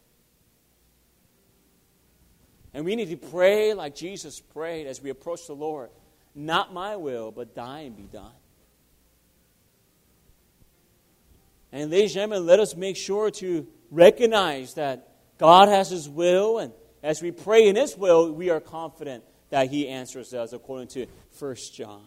And 2.78 2.84
we 2.84 2.94
need 2.94 3.08
to 3.08 3.16
pray 3.16 3.74
like 3.74 3.96
Jesus 3.96 4.38
prayed 4.38 4.86
as 4.86 5.02
we 5.02 5.10
approach 5.10 5.48
the 5.48 5.52
Lord. 5.52 5.90
Not 6.32 6.72
my 6.72 6.94
will, 6.94 7.32
but 7.32 7.52
thine 7.52 7.90
be 7.94 8.04
done. 8.04 8.30
And 11.72 11.90
ladies 11.90 12.12
and 12.12 12.20
gentlemen, 12.20 12.46
let 12.46 12.60
us 12.60 12.76
make 12.76 12.96
sure 12.96 13.32
to 13.32 13.66
recognize 13.90 14.74
that 14.74 15.08
God 15.38 15.68
has 15.68 15.90
His 15.90 16.08
will, 16.08 16.58
and 16.58 16.72
as 17.02 17.20
we 17.20 17.32
pray 17.32 17.66
in 17.66 17.74
His 17.74 17.96
will, 17.96 18.30
we 18.30 18.48
are 18.48 18.60
confident 18.60 19.24
that 19.50 19.70
He 19.70 19.88
answers 19.88 20.32
us 20.32 20.52
according 20.52 20.86
to 20.90 21.06
1 21.36 21.56
John. 21.74 22.06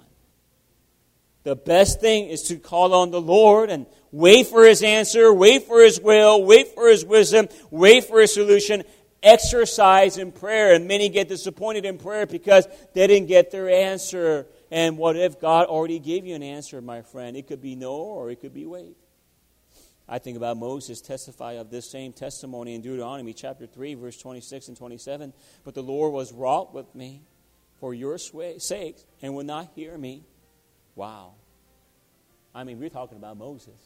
The 1.43 1.57
best 1.57 1.99
thing 1.99 2.29
is 2.29 2.43
to 2.43 2.55
call 2.55 2.93
on 2.93 3.11
the 3.11 3.19
Lord 3.19 3.69
and 3.69 3.87
wait 4.13 4.47
for 4.47 4.63
His 4.63 4.83
answer, 4.83 5.33
wait 5.33 5.67
for 5.67 5.81
His 5.81 5.99
will, 5.99 6.45
wait 6.45 6.75
for 6.75 6.87
His 6.87 7.03
wisdom, 7.03 7.49
wait 7.71 8.05
for 8.05 8.21
His 8.21 8.33
solution, 8.33 8.83
exercise 9.23 10.17
in 10.17 10.31
prayer. 10.31 10.73
And 10.73 10.87
many 10.87 11.09
get 11.09 11.29
disappointed 11.29 11.85
in 11.85 11.97
prayer 11.97 12.25
because 12.25 12.67
they 12.93 13.07
didn't 13.07 13.27
get 13.27 13.51
their 13.51 13.69
answer. 13.69 14.47
And 14.69 14.97
what 14.97 15.15
if 15.15 15.39
God 15.39 15.67
already 15.67 15.99
gave 15.99 16.25
you 16.25 16.35
an 16.35 16.43
answer, 16.43 16.81
my 16.81 17.01
friend? 17.01 17.35
It 17.35 17.47
could 17.47 17.61
be 17.61 17.75
no 17.75 17.93
or 17.93 18.29
it 18.31 18.41
could 18.41 18.53
be 18.53 18.65
wait. 18.65 18.97
I 20.07 20.19
think 20.19 20.35
about 20.35 20.57
Moses 20.57 20.99
testify 20.99 21.53
of 21.53 21.69
this 21.69 21.89
same 21.89 22.11
testimony 22.11 22.75
in 22.75 22.81
Deuteronomy 22.81 23.33
chapter 23.33 23.65
3, 23.65 23.93
verse 23.93 24.17
26 24.17 24.67
and 24.67 24.77
27. 24.77 25.31
But 25.63 25.73
the 25.73 25.83
Lord 25.83 26.11
was 26.11 26.33
wroth 26.33 26.73
with 26.73 26.93
me 26.93 27.21
for 27.79 27.93
your 27.93 28.17
sake 28.17 28.97
and 29.21 29.35
would 29.35 29.45
not 29.45 29.71
hear 29.73 29.97
me. 29.97 30.23
Wow. 30.95 31.35
I 32.53 32.65
mean, 32.65 32.79
we're 32.79 32.89
talking 32.89 33.17
about 33.17 33.37
Moses, 33.37 33.79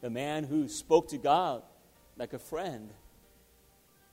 the 0.00 0.08
man 0.08 0.44
who 0.44 0.68
spoke 0.68 1.10
to 1.10 1.18
God 1.18 1.62
like 2.16 2.32
a 2.32 2.38
friend, 2.38 2.90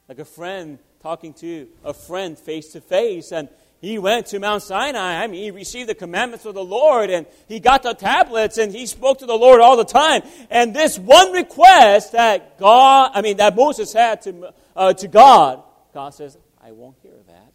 like 0.08 0.20
a 0.20 0.26
friend 0.26 0.80
talking 1.02 1.34
to 1.34 1.68
a 1.84 1.94
friend 1.94 2.38
face 2.38 2.72
to 2.74 2.82
face. 2.82 3.32
And 3.32 3.50
he 3.82 4.00
went 4.00 4.28
to 4.28 4.39
Mount 4.39 4.63
Sinai. 4.63 5.24
I 5.24 5.28
mean, 5.28 5.44
he 5.44 5.52
received 5.52 5.89
the 5.89 5.96
commandments 5.96 6.46
of 6.46 6.56
the 6.56 6.63
Lord 6.63 7.10
and 7.10 7.26
he 7.48 7.60
got 7.60 7.84
the 7.84 7.94
tablets 7.94 8.58
and 8.58 8.72
he 8.72 8.86
spoke 8.86 9.20
to 9.20 9.26
the 9.26 9.38
Lord 9.38 9.62
all 9.62 9.78
the 9.78 9.86
time. 9.86 10.24
And 10.50 10.76
this 10.76 10.98
one 10.98 11.32
request 11.32 12.13
that 12.13 12.58
God, 12.58 13.12
I 13.13 13.22
mean, 13.22 13.38
that 13.38 13.56
Moses 13.56 13.94
had 13.94 14.22
to, 14.24 14.54
uh, 14.76 14.94
to 14.94 15.08
God, 15.08 15.63
God 15.94 16.13
says, 16.13 16.38
I 16.62 16.72
won't 16.72 16.98
hear 17.02 17.18
that. 17.28 17.54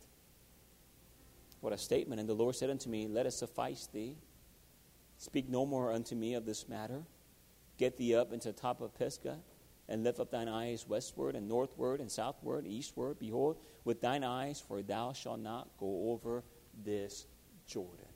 What 1.61 1.73
a 1.73 1.79
statement. 1.79 2.21
And 2.21 2.29
the 2.29 2.35
Lord 2.35 2.55
said 2.55 2.71
unto 2.71 2.89
me, 2.89 3.07
Let 3.07 3.27
it 3.27 3.33
suffice 3.33 3.87
thee. 3.93 4.17
Speak 5.19 5.49
no 5.49 5.67
more 5.67 5.93
unto 5.93 6.15
me 6.15 6.35
of 6.35 6.47
this 6.47 6.69
matter. 6.69 7.03
Get 7.77 7.99
thee 7.99 8.15
up 8.15 8.33
into 8.33 8.49
the 8.49 8.59
top 8.59 8.81
of 8.81 8.97
Pisgah 8.99 9.39
and 9.91 10.05
lift 10.05 10.21
up 10.21 10.31
thine 10.31 10.49
eyes 10.49 10.87
westward 10.89 11.35
and 11.35 11.49
northward 11.49 12.01
and 12.01 12.11
southward, 12.11 12.65
eastward. 12.67 13.19
Behold, 13.19 13.59
with 13.85 14.01
thine 14.01 14.23
eyes, 14.25 14.63
for 14.67 14.81
thou 14.83 15.13
shalt 15.13 15.41
not 15.41 15.69
go 15.79 16.13
over 16.13 16.45
this 16.85 17.27
Jordan. 17.67 18.07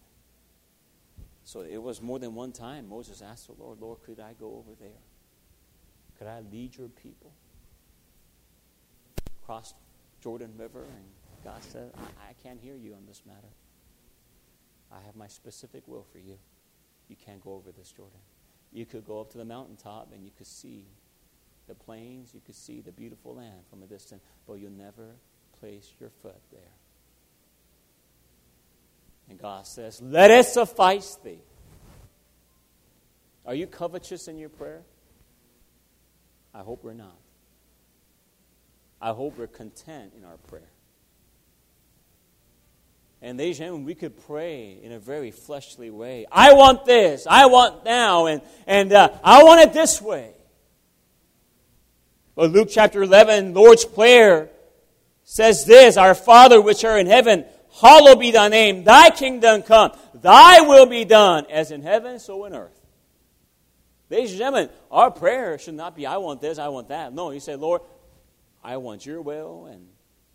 So 1.43 1.61
it 1.61 1.83
was 1.83 2.01
more 2.01 2.19
than 2.19 2.35
one 2.35 2.53
time 2.53 2.89
Moses 2.89 3.21
asked 3.21 3.49
the 3.49 3.53
Lord, 3.61 3.81
Lord, 3.81 3.99
could 4.03 4.21
I 4.21 4.33
go 4.39 4.47
over 4.55 4.71
there? 4.81 5.03
Could 6.17 6.29
I 6.29 6.41
lead 6.51 6.77
your 6.77 6.89
people? 6.89 7.33
Cross 9.45 9.75
Jordan 10.23 10.53
River, 10.57 10.85
and 10.85 11.05
God 11.45 11.63
said, 11.63 11.91
I, 11.99 12.31
I 12.31 12.33
can't 12.43 12.59
hear 12.59 12.77
you 12.77 12.95
on 12.95 13.05
this 13.07 13.23
matter. 13.27 13.53
I 14.91 15.05
have 15.05 15.17
my 15.17 15.27
specific 15.27 15.83
will 15.87 16.07
for 16.11 16.19
you. 16.19 16.39
You 17.09 17.17
can't 17.17 17.43
go 17.43 17.53
over 17.53 17.73
this 17.73 17.91
Jordan. 17.91 18.21
You 18.73 18.87
could 18.87 19.05
go 19.05 19.21
up 19.21 19.31
to 19.33 19.39
the 19.39 19.45
mountaintop 19.45 20.13
and 20.15 20.25
you 20.25 20.31
could 20.37 20.47
see 20.47 20.87
the 21.67 21.75
plains, 21.75 22.35
you 22.35 22.41
could 22.45 22.55
see 22.55 22.81
the 22.81 22.93
beautiful 22.93 23.35
land 23.35 23.61
from 23.71 23.83
a 23.83 23.87
distance, 23.87 24.23
but 24.47 24.55
you'll 24.55 24.71
never 24.71 25.17
place 25.61 25.91
your 25.99 26.11
foot 26.23 26.41
there. 26.53 26.61
And 29.29 29.39
God 29.39 29.67
says, 29.67 30.03
Let 30.03 30.31
it 30.31 30.47
suffice 30.47 31.17
thee. 31.17 31.41
Are 33.47 33.55
you 33.55 33.67
covetous 33.67 34.29
in 34.29 34.39
your 34.39 34.49
prayer? 34.49 34.83
I 36.55 36.61
hope 36.61 36.85
we're 36.85 36.93
not. 36.93 37.19
I 39.01 39.11
hope 39.11 39.39
we're 39.39 39.47
content 39.47 40.13
in 40.17 40.25
our 40.25 40.37
prayer. 40.49 40.63
And 43.21 43.39
ladies 43.39 43.59
and 43.59 43.65
gentlemen, 43.67 43.87
we 43.87 43.95
could 43.95 44.23
pray 44.27 44.79
in 44.83 44.93
a 44.93 44.99
very 44.99 45.31
fleshly 45.31 45.91
way. 45.91 46.27
I 46.31 46.53
want 46.53 46.85
this. 46.85 47.27
I 47.27 47.47
want 47.47 47.85
now. 47.85 48.27
And, 48.27 48.43
and 48.67 48.93
uh, 48.93 49.09
I 49.25 49.43
want 49.45 49.63
it 49.63 49.73
this 49.73 50.01
way. 50.01 50.33
But 52.35 52.51
Luke 52.51 52.69
chapter 52.71 53.03
11, 53.03 53.55
Lord's 53.55 53.85
Prayer 53.85 54.51
says 55.23 55.65
this 55.65 55.97
Our 55.97 56.15
Father 56.15 56.61
which 56.61 56.85
art 56.85 57.01
in 57.01 57.07
heaven, 57.07 57.45
hallowed 57.81 58.21
be 58.21 58.31
thy 58.31 58.49
name. 58.49 58.85
Thy 58.85 59.11
kingdom 59.11 59.63
come. 59.63 59.93
Thy 60.15 60.61
will 60.63 60.87
be 60.87 61.05
done, 61.05 61.47
as 61.51 61.71
in 61.71 61.83
heaven, 61.83 62.19
so 62.19 62.45
in 62.45 62.55
earth. 62.55 62.81
Ladies 64.11 64.31
and 64.33 64.39
gentlemen, 64.39 64.71
our 64.91 65.11
prayer 65.11 65.59
should 65.59 65.75
not 65.75 65.97
be, 65.97 66.07
I 66.07 66.19
want 66.19 66.41
this, 66.41 66.59
I 66.59 66.69
want 66.69 66.89
that. 66.89 67.13
No, 67.13 67.31
you 67.31 67.41
say, 67.41 67.57
Lord, 67.57 67.81
I 68.63 68.77
want 68.77 69.05
your 69.07 69.23
will, 69.23 69.67
and 69.67 69.87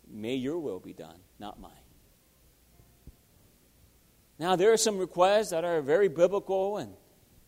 may 0.08 0.34
your 0.34 0.58
will 0.58 0.80
be 0.80 0.92
done, 0.92 1.16
not 1.38 1.60
mine. 1.60 1.72
Now, 4.38 4.56
there 4.56 4.72
are 4.72 4.76
some 4.76 4.98
requests 4.98 5.50
that 5.50 5.64
are 5.64 5.82
very 5.82 6.08
biblical 6.08 6.78
and, 6.78 6.94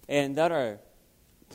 and 0.09 0.37
that 0.37 0.53
are 0.53 0.79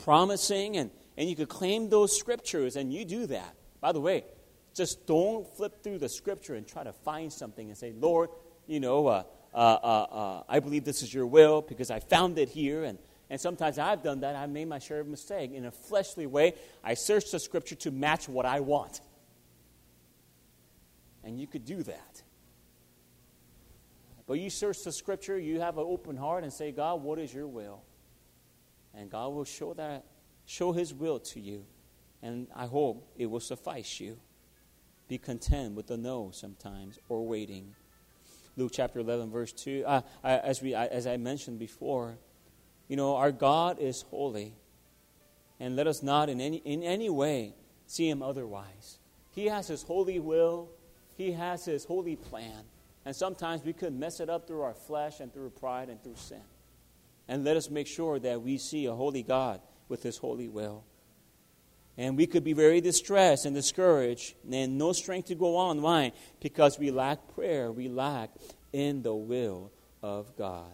promising, 0.02 0.76
and 0.76 0.90
and 1.18 1.28
you 1.28 1.34
could 1.34 1.48
claim 1.48 1.90
those 1.90 2.16
scriptures, 2.16 2.76
and 2.76 2.92
you 2.92 3.04
do 3.04 3.26
that. 3.26 3.56
By 3.80 3.90
the 3.90 4.00
way, 4.00 4.24
just 4.72 5.04
don't 5.04 5.44
flip 5.56 5.82
through 5.82 5.98
the 5.98 6.08
scripture 6.08 6.54
and 6.54 6.64
try 6.64 6.84
to 6.84 6.92
find 6.92 7.32
something 7.32 7.68
and 7.68 7.76
say, 7.76 7.92
Lord, 7.92 8.30
you 8.68 8.78
know, 8.78 9.08
uh, 9.08 9.24
uh, 9.52 9.58
uh, 9.58 10.02
uh, 10.02 10.42
I 10.48 10.60
believe 10.60 10.84
this 10.84 11.02
is 11.02 11.12
your 11.12 11.26
will 11.26 11.60
because 11.60 11.90
I 11.90 11.98
found 11.98 12.38
it 12.38 12.48
here. 12.48 12.84
And, 12.84 13.00
and 13.30 13.40
sometimes 13.40 13.80
I've 13.80 14.00
done 14.04 14.20
that. 14.20 14.36
I've 14.36 14.50
made 14.50 14.68
my 14.68 14.78
share 14.78 15.00
of 15.00 15.08
mistake. 15.08 15.52
In 15.52 15.64
a 15.64 15.72
fleshly 15.72 16.26
way, 16.26 16.54
I 16.84 16.94
search 16.94 17.32
the 17.32 17.40
scripture 17.40 17.74
to 17.74 17.90
match 17.90 18.28
what 18.28 18.46
I 18.46 18.60
want. 18.60 19.00
And 21.24 21.40
you 21.40 21.48
could 21.48 21.64
do 21.64 21.82
that. 21.82 22.22
But 24.28 24.34
you 24.34 24.50
search 24.50 24.84
the 24.84 24.92
scripture, 24.92 25.36
you 25.36 25.58
have 25.58 25.78
an 25.78 25.84
open 25.88 26.16
heart 26.16 26.44
and 26.44 26.52
say, 26.52 26.70
God, 26.70 27.02
what 27.02 27.18
is 27.18 27.34
your 27.34 27.48
will? 27.48 27.82
And 28.94 29.10
God 29.10 29.32
will 29.32 29.44
show 29.44 29.74
that 29.74 30.04
show 30.48 30.72
His 30.72 30.94
will 30.94 31.20
to 31.20 31.40
you, 31.40 31.64
and 32.22 32.48
I 32.56 32.66
hope 32.66 33.12
it 33.16 33.26
will 33.26 33.38
suffice 33.38 34.00
you. 34.00 34.16
Be 35.06 35.18
content 35.18 35.74
with 35.74 35.86
the 35.86 35.96
no 35.96 36.30
sometimes 36.32 36.98
or 37.08 37.26
waiting. 37.26 37.74
Luke 38.56 38.72
chapter 38.74 38.98
11, 38.98 39.30
verse 39.30 39.52
2. 39.52 39.84
Uh, 39.86 40.00
as, 40.24 40.60
we, 40.62 40.74
as 40.74 41.06
I 41.06 41.18
mentioned 41.18 41.58
before, 41.58 42.18
you 42.88 42.96
know, 42.96 43.16
our 43.16 43.30
God 43.30 43.78
is 43.78 44.02
holy, 44.02 44.54
and 45.60 45.76
let 45.76 45.86
us 45.86 46.02
not 46.02 46.30
in 46.30 46.40
any, 46.40 46.56
in 46.58 46.82
any 46.82 47.10
way 47.10 47.54
see 47.86 48.08
Him 48.08 48.22
otherwise. 48.22 48.98
He 49.34 49.46
has 49.46 49.68
His 49.68 49.82
holy 49.82 50.18
will, 50.18 50.70
He 51.16 51.32
has 51.32 51.66
His 51.66 51.84
holy 51.84 52.16
plan. 52.16 52.64
And 53.04 53.14
sometimes 53.14 53.64
we 53.64 53.74
could 53.74 53.92
mess 53.92 54.18
it 54.18 54.30
up 54.30 54.46
through 54.46 54.62
our 54.62 54.74
flesh 54.74 55.20
and 55.20 55.32
through 55.32 55.50
pride 55.50 55.88
and 55.90 56.02
through 56.02 56.16
sin. 56.16 56.42
And 57.28 57.44
let 57.44 57.56
us 57.56 57.70
make 57.70 57.86
sure 57.86 58.18
that 58.18 58.42
we 58.42 58.56
see 58.56 58.86
a 58.86 58.94
holy 58.94 59.22
God 59.22 59.60
with 59.88 60.02
His 60.02 60.18
holy 60.18 60.48
will. 60.48 60.84
And 61.96 62.16
we 62.16 62.26
could 62.26 62.44
be 62.44 62.52
very 62.52 62.80
distressed 62.80 63.44
and 63.44 63.54
discouraged 63.54 64.34
and 64.50 64.78
no 64.78 64.92
strength 64.92 65.28
to 65.28 65.34
go 65.34 65.56
on. 65.56 65.82
Why? 65.82 66.12
Because 66.40 66.78
we 66.78 66.92
lack 66.92 67.34
prayer. 67.34 67.72
We 67.72 67.88
lack 67.88 68.30
in 68.72 69.02
the 69.02 69.14
will 69.14 69.72
of 70.02 70.36
God. 70.36 70.70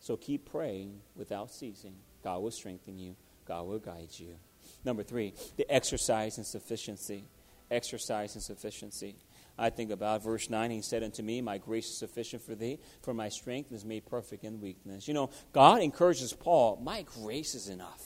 So 0.00 0.16
keep 0.16 0.50
praying 0.50 1.00
without 1.14 1.52
ceasing. 1.52 1.94
God 2.24 2.42
will 2.42 2.50
strengthen 2.50 2.98
you, 2.98 3.14
God 3.46 3.66
will 3.66 3.78
guide 3.78 4.08
you. 4.12 4.36
Number 4.84 5.02
three, 5.02 5.32
the 5.56 5.72
exercise 5.72 6.38
and 6.38 6.46
sufficiency. 6.46 7.24
Exercise 7.70 8.34
and 8.34 8.42
sufficiency. 8.42 9.16
I 9.58 9.70
think 9.70 9.90
about 9.90 10.22
verse 10.22 10.50
9. 10.50 10.70
He 10.70 10.82
said 10.82 11.02
unto 11.02 11.22
me, 11.22 11.40
My 11.40 11.58
grace 11.58 11.88
is 11.88 11.96
sufficient 11.96 12.42
for 12.42 12.54
thee, 12.54 12.78
for 13.02 13.14
my 13.14 13.28
strength 13.28 13.72
is 13.72 13.84
made 13.84 14.06
perfect 14.06 14.44
in 14.44 14.60
weakness. 14.60 15.08
You 15.08 15.14
know, 15.14 15.30
God 15.52 15.82
encourages 15.82 16.32
Paul, 16.32 16.80
My 16.82 17.02
grace 17.02 17.54
is 17.54 17.68
enough. 17.68 18.02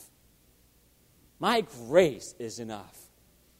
My 1.39 1.61
grace 1.61 2.35
is 2.39 2.59
enough. 2.59 2.97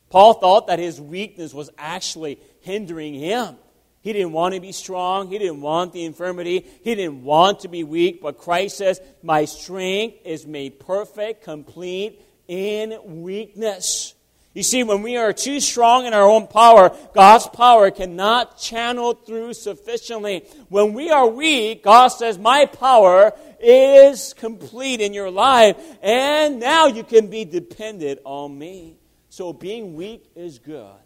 Paul 0.09 0.33
thought 0.35 0.67
that 0.67 0.77
his 0.77 1.01
weakness 1.01 1.53
was 1.53 1.69
actually 1.77 2.39
hindering 2.59 3.13
him. 3.13 3.55
He 4.01 4.13
didn't 4.13 4.33
want 4.33 4.55
to 4.55 4.59
be 4.59 4.71
strong. 4.71 5.27
He 5.29 5.37
didn't 5.37 5.61
want 5.61 5.93
the 5.93 6.05
infirmity. 6.05 6.65
He 6.83 6.95
didn't 6.95 7.23
want 7.23 7.61
to 7.61 7.67
be 7.67 7.83
weak. 7.83 8.21
But 8.21 8.37
Christ 8.37 8.77
says, 8.77 8.99
My 9.23 9.45
strength 9.45 10.17
is 10.25 10.45
made 10.45 10.79
perfect, 10.79 11.43
complete 11.43 12.21
in 12.47 13.21
weakness. 13.21 14.13
You 14.53 14.63
see, 14.63 14.83
when 14.83 15.01
we 15.01 15.15
are 15.15 15.31
too 15.31 15.61
strong 15.61 16.05
in 16.05 16.13
our 16.13 16.27
own 16.27 16.47
power, 16.47 16.95
God's 17.13 17.47
power 17.47 17.89
cannot 17.89 18.57
channel 18.57 19.13
through 19.13 19.53
sufficiently. 19.53 20.43
When 20.67 20.93
we 20.93 21.09
are 21.09 21.25
weak, 21.25 21.83
God 21.83 22.09
says, 22.09 22.37
My 22.37 22.65
power 22.65 23.31
is 23.61 24.33
complete 24.33 24.99
in 24.99 25.13
your 25.13 25.31
life, 25.31 25.77
and 26.01 26.59
now 26.59 26.87
you 26.87 27.03
can 27.03 27.27
be 27.27 27.45
dependent 27.45 28.19
on 28.25 28.57
me. 28.57 28.97
So 29.29 29.53
being 29.53 29.95
weak 29.95 30.29
is 30.35 30.59
good. 30.59 30.99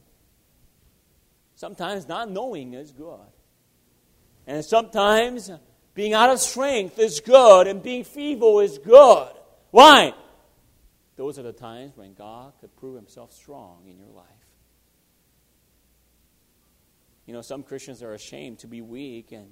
Sometimes 1.56 2.08
not 2.08 2.32
knowing 2.32 2.74
is 2.74 2.92
good. 2.92 3.20
And 4.48 4.66
sometimes 4.66 5.52
being 5.94 6.14
out 6.14 6.32
of 6.32 6.40
strength 6.40 6.98
is 6.98 7.20
good, 7.20 7.68
and 7.68 7.84
being 7.84 8.04
feeble 8.04 8.60
is 8.62 8.80
good. 8.80 9.30
Why? 9.70 10.14
Those 11.16 11.40
are 11.40 11.44
the 11.44 11.54
times 11.54 11.94
when 11.96 12.14
God 12.14 12.54
could 12.60 12.76
prove 12.76 12.96
himself 12.96 13.32
strong 13.32 13.88
in 13.88 13.98
your 13.98 14.10
life. 14.10 14.26
You 17.26 17.34
know, 17.34 17.42
some 17.42 17.64
Christians 17.64 18.04
are 18.04 18.14
ashamed 18.14 18.60
to 18.60 18.68
be 18.68 18.82
weak, 18.82 19.32
and 19.32 19.52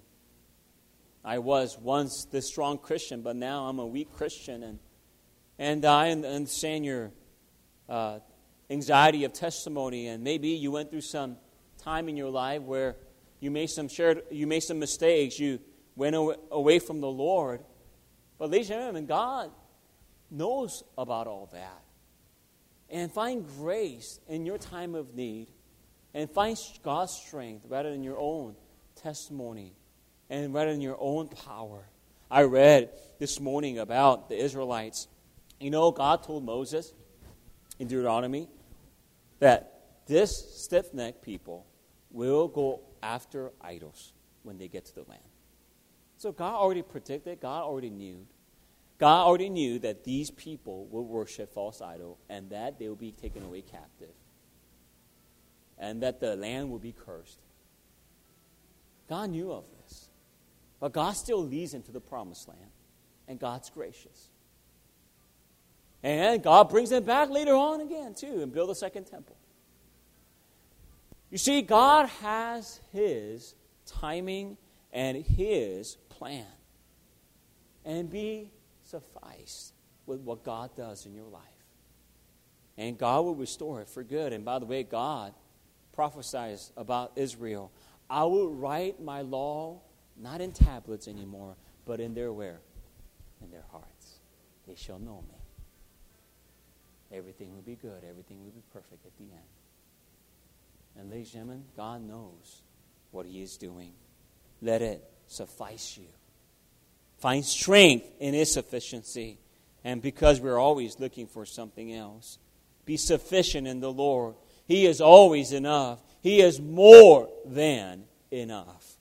I 1.23 1.39
was 1.39 1.77
once 1.79 2.27
this 2.31 2.47
strong 2.47 2.77
Christian, 2.77 3.21
but 3.21 3.35
now 3.35 3.65
I'm 3.65 3.79
a 3.79 3.87
weak 3.87 4.11
Christian, 4.11 4.61
and 4.63 4.79
and 5.57 5.85
I 5.85 6.11
understand 6.11 6.85
your 6.85 7.11
uh, 7.87 8.19
anxiety 8.69 9.23
of 9.23 9.33
testimony, 9.33 10.07
and 10.07 10.23
maybe 10.23 10.49
you 10.49 10.71
went 10.71 10.89
through 10.89 11.01
some 11.01 11.37
time 11.77 12.09
in 12.09 12.17
your 12.17 12.29
life 12.29 12.61
where 12.61 12.95
you 13.39 13.51
made 13.51 13.69
some 13.69 13.87
shared, 13.87 14.23
you 14.31 14.47
made 14.47 14.61
some 14.61 14.79
mistakes, 14.79 15.39
you 15.39 15.59
went 15.95 16.15
away 16.51 16.79
from 16.79 17.01
the 17.01 17.09
Lord. 17.09 17.63
But 18.37 18.49
ladies 18.49 18.69
and 18.71 18.79
gentlemen, 18.79 19.05
God 19.05 19.51
knows 20.31 20.83
about 20.97 21.27
all 21.27 21.49
that. 21.53 21.83
And 22.89 23.11
find 23.11 23.45
grace 23.57 24.19
in 24.27 24.45
your 24.45 24.57
time 24.57 24.95
of 24.95 25.15
need 25.15 25.47
and 26.13 26.29
find 26.29 26.57
God's 26.83 27.13
strength 27.13 27.65
rather 27.67 27.91
than 27.91 28.03
your 28.03 28.19
own 28.19 28.55
testimony 28.95 29.73
and 30.29 30.53
rather 30.53 30.71
than 30.71 30.81
your 30.81 30.97
own 30.99 31.27
power. 31.27 31.87
I 32.29 32.43
read 32.43 32.89
this 33.19 33.39
morning 33.39 33.79
about 33.79 34.29
the 34.29 34.35
Israelites. 34.35 35.07
You 35.59 35.71
know, 35.71 35.91
God 35.91 36.23
told 36.23 36.43
Moses 36.43 36.93
in 37.79 37.87
Deuteronomy 37.87 38.47
that 39.39 39.81
this 40.07 40.63
stiff 40.63 40.93
necked 40.93 41.21
people 41.21 41.65
will 42.11 42.47
go 42.47 42.81
after 43.01 43.51
idols 43.61 44.13
when 44.43 44.57
they 44.57 44.67
get 44.67 44.85
to 44.85 44.95
the 44.95 45.03
land. 45.03 45.21
So 46.17 46.31
God 46.31 46.55
already 46.55 46.81
predicted, 46.81 47.39
God 47.39 47.63
already 47.63 47.89
knew. 47.89 48.25
God 49.03 49.27
already 49.27 49.49
knew 49.49 49.79
that 49.79 50.05
these 50.05 50.31
people 50.31 50.85
would 50.85 51.01
worship 51.01 51.53
false 51.53 51.81
idol 51.81 52.19
and 52.29 52.49
that 52.51 52.79
they 52.79 52.87
will 52.87 52.95
be 52.95 53.11
taken 53.11 53.43
away 53.43 53.61
captive. 53.61 54.13
And 55.77 56.01
that 56.03 56.21
the 56.21 56.37
land 56.37 56.71
will 56.71 56.79
be 56.79 56.93
cursed. 56.93 57.41
God 59.09 59.31
knew 59.31 59.51
of 59.51 59.65
this. 59.81 60.07
But 60.79 60.93
God 60.93 61.17
still 61.17 61.43
leads 61.43 61.73
them 61.73 61.81
to 61.81 61.91
the 61.91 61.99
promised 61.99 62.47
land. 62.47 62.71
And 63.27 63.37
God's 63.37 63.69
gracious. 63.69 64.29
And 66.01 66.41
God 66.41 66.69
brings 66.69 66.89
them 66.89 67.03
back 67.03 67.29
later 67.29 67.55
on 67.55 67.81
again, 67.81 68.13
too, 68.13 68.41
and 68.41 68.53
build 68.53 68.69
a 68.69 68.75
second 68.75 69.03
temple. 69.03 69.35
You 71.29 71.37
see, 71.37 71.61
God 71.61 72.07
has 72.21 72.79
His 72.93 73.53
timing 73.85 74.55
and 74.93 75.17
His 75.17 75.97
plan. 76.07 76.45
And 77.83 78.09
be 78.09 78.49
sufficed 78.93 79.73
with 80.05 80.19
what 80.19 80.43
God 80.43 80.75
does 80.75 81.05
in 81.07 81.15
your 81.15 81.27
life. 81.27 81.41
And 82.77 82.97
God 82.97 83.25
will 83.25 83.35
restore 83.35 83.81
it 83.81 83.87
for 83.87 84.03
good. 84.03 84.33
And 84.33 84.45
by 84.45 84.59
the 84.59 84.65
way, 84.65 84.83
God 84.83 85.33
prophesies 85.93 86.71
about 86.77 87.13
Israel. 87.15 87.71
I 88.09 88.23
will 88.25 88.53
write 88.53 89.01
my 89.01 89.21
law 89.21 89.81
not 90.15 90.41
in 90.41 90.51
tablets 90.51 91.07
anymore, 91.07 91.55
but 91.85 91.99
in 91.99 92.13
their 92.13 92.31
where? 92.31 92.59
In 93.41 93.49
their 93.49 93.65
hearts. 93.71 94.19
They 94.67 94.75
shall 94.75 94.99
know 94.99 95.23
me. 95.27 95.37
Everything 97.17 97.53
will 97.53 97.61
be 97.61 97.75
good. 97.75 98.03
Everything 98.07 98.43
will 98.43 98.51
be 98.51 98.63
perfect 98.71 99.05
at 99.05 99.17
the 99.17 99.23
end. 99.23 99.53
And 100.99 101.09
ladies 101.09 101.33
and 101.33 101.41
gentlemen, 101.41 101.63
God 101.75 102.01
knows 102.07 102.61
what 103.11 103.25
He 103.25 103.41
is 103.41 103.57
doing. 103.57 103.93
Let 104.61 104.81
it 104.83 105.03
suffice 105.27 105.97
you. 105.97 106.07
Find 107.23 107.45
strength 107.45 108.05
in 108.19 108.33
His 108.33 108.51
sufficiency. 108.51 109.39
And 109.85 110.01
because 110.01 110.41
we're 110.41 110.59
always 110.59 110.99
looking 110.99 111.25
for 111.25 111.45
something 111.45 111.93
else, 111.93 112.37
be 112.83 112.97
sufficient 112.97 113.65
in 113.65 113.79
the 113.79 113.93
Lord. 113.93 114.35
He 114.67 114.85
is 114.85 114.99
always 114.99 115.53
enough, 115.53 116.03
He 116.21 116.41
is 116.41 116.59
more 116.59 117.29
than 117.45 118.03
enough. 118.29 118.92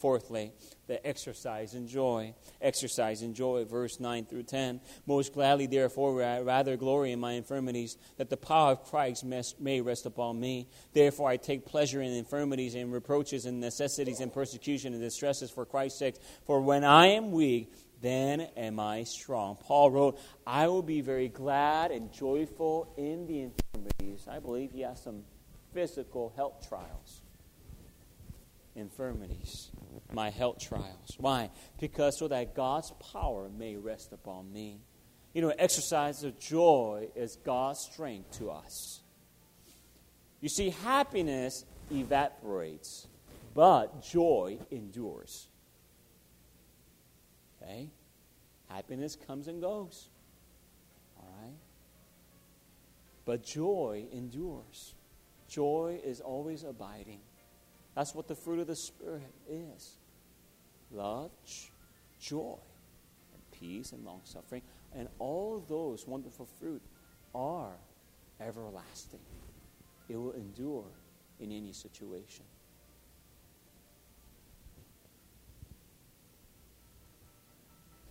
Fourthly, 0.00 0.52
the 0.86 1.06
exercise 1.06 1.74
and 1.74 1.86
joy. 1.86 2.34
Exercise 2.62 3.20
and 3.20 3.34
joy, 3.34 3.66
verse 3.66 4.00
9 4.00 4.24
through 4.24 4.44
10. 4.44 4.80
Most 5.06 5.34
gladly, 5.34 5.66
therefore, 5.66 6.22
I 6.24 6.40
rather 6.40 6.78
glory 6.78 7.12
in 7.12 7.20
my 7.20 7.32
infirmities, 7.32 7.98
that 8.16 8.30
the 8.30 8.38
power 8.38 8.72
of 8.72 8.84
Christ 8.84 9.26
may 9.60 9.82
rest 9.82 10.06
upon 10.06 10.40
me. 10.40 10.68
Therefore, 10.94 11.28
I 11.28 11.36
take 11.36 11.66
pleasure 11.66 12.00
in 12.00 12.12
infirmities 12.12 12.74
and 12.74 12.90
reproaches 12.90 13.44
and 13.44 13.60
necessities 13.60 14.20
and 14.20 14.32
persecution 14.32 14.94
and 14.94 15.02
distresses 15.02 15.50
for 15.50 15.66
Christ's 15.66 15.98
sake. 15.98 16.14
For 16.46 16.62
when 16.62 16.82
I 16.82 17.08
am 17.08 17.30
weak, 17.30 17.70
then 18.00 18.40
am 18.56 18.80
I 18.80 19.04
strong. 19.04 19.58
Paul 19.60 19.90
wrote, 19.90 20.18
I 20.46 20.66
will 20.68 20.82
be 20.82 21.02
very 21.02 21.28
glad 21.28 21.90
and 21.90 22.10
joyful 22.10 22.94
in 22.96 23.26
the 23.26 23.40
infirmities. 23.40 24.26
I 24.26 24.38
believe 24.38 24.72
he 24.72 24.80
has 24.80 25.02
some 25.02 25.24
physical 25.74 26.32
health 26.34 26.66
trials 26.66 27.19
infirmities, 28.80 29.70
my 30.12 30.30
health 30.30 30.58
trials. 30.58 31.16
Why? 31.18 31.50
Because 31.78 32.18
so 32.18 32.28
that 32.28 32.54
God's 32.54 32.92
power 33.12 33.48
may 33.48 33.76
rest 33.76 34.12
upon 34.12 34.52
me. 34.52 34.80
You 35.32 35.42
know, 35.42 35.52
exercise 35.56 36.24
of 36.24 36.40
joy 36.40 37.08
is 37.14 37.36
God's 37.44 37.80
strength 37.80 38.38
to 38.38 38.50
us. 38.50 39.00
You 40.40 40.48
see, 40.48 40.70
happiness 40.70 41.64
evaporates, 41.92 43.06
but 43.54 44.02
joy 44.02 44.58
endures. 44.70 45.46
Okay? 47.62 47.88
Happiness 48.68 49.16
comes 49.26 49.46
and 49.46 49.60
goes. 49.60 50.08
All 51.18 51.28
right? 51.42 51.54
But 53.24 53.44
joy 53.44 54.06
endures. 54.12 54.94
Joy 55.48 56.00
is 56.04 56.20
always 56.20 56.64
abiding. 56.64 57.20
That's 57.94 58.14
what 58.14 58.28
the 58.28 58.34
fruit 58.34 58.60
of 58.60 58.66
the 58.66 58.76
Spirit 58.76 59.34
is 59.48 59.96
love, 60.92 61.30
joy, 62.20 62.56
and 63.32 63.60
peace, 63.60 63.92
and 63.92 64.04
long 64.04 64.20
suffering. 64.24 64.62
And 64.94 65.08
all 65.18 65.64
those 65.68 66.06
wonderful 66.06 66.46
fruit 66.58 66.82
are 67.34 67.76
everlasting, 68.40 69.20
it 70.08 70.16
will 70.16 70.32
endure 70.32 70.84
in 71.38 71.52
any 71.52 71.72
situation. 71.72 72.44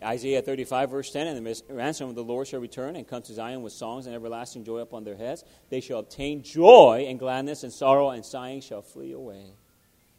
Isaiah 0.01 0.41
35, 0.41 0.91
verse 0.91 1.11
10 1.11 1.27
And 1.27 1.45
the 1.45 1.63
ransom 1.69 2.09
of 2.09 2.15
the 2.15 2.23
Lord 2.23 2.47
shall 2.47 2.61
return 2.61 2.95
and 2.95 3.05
come 3.05 3.21
to 3.23 3.33
Zion 3.33 3.61
with 3.61 3.73
songs 3.73 4.05
and 4.05 4.15
everlasting 4.15 4.63
joy 4.63 4.79
upon 4.79 5.03
their 5.03 5.17
heads. 5.17 5.43
They 5.69 5.81
shall 5.81 5.99
obtain 5.99 6.41
joy 6.41 7.05
and 7.09 7.19
gladness, 7.19 7.63
and 7.63 7.73
sorrow 7.73 8.11
and 8.11 8.25
sighing 8.25 8.61
shall 8.61 8.81
flee 8.81 9.11
away. 9.11 9.55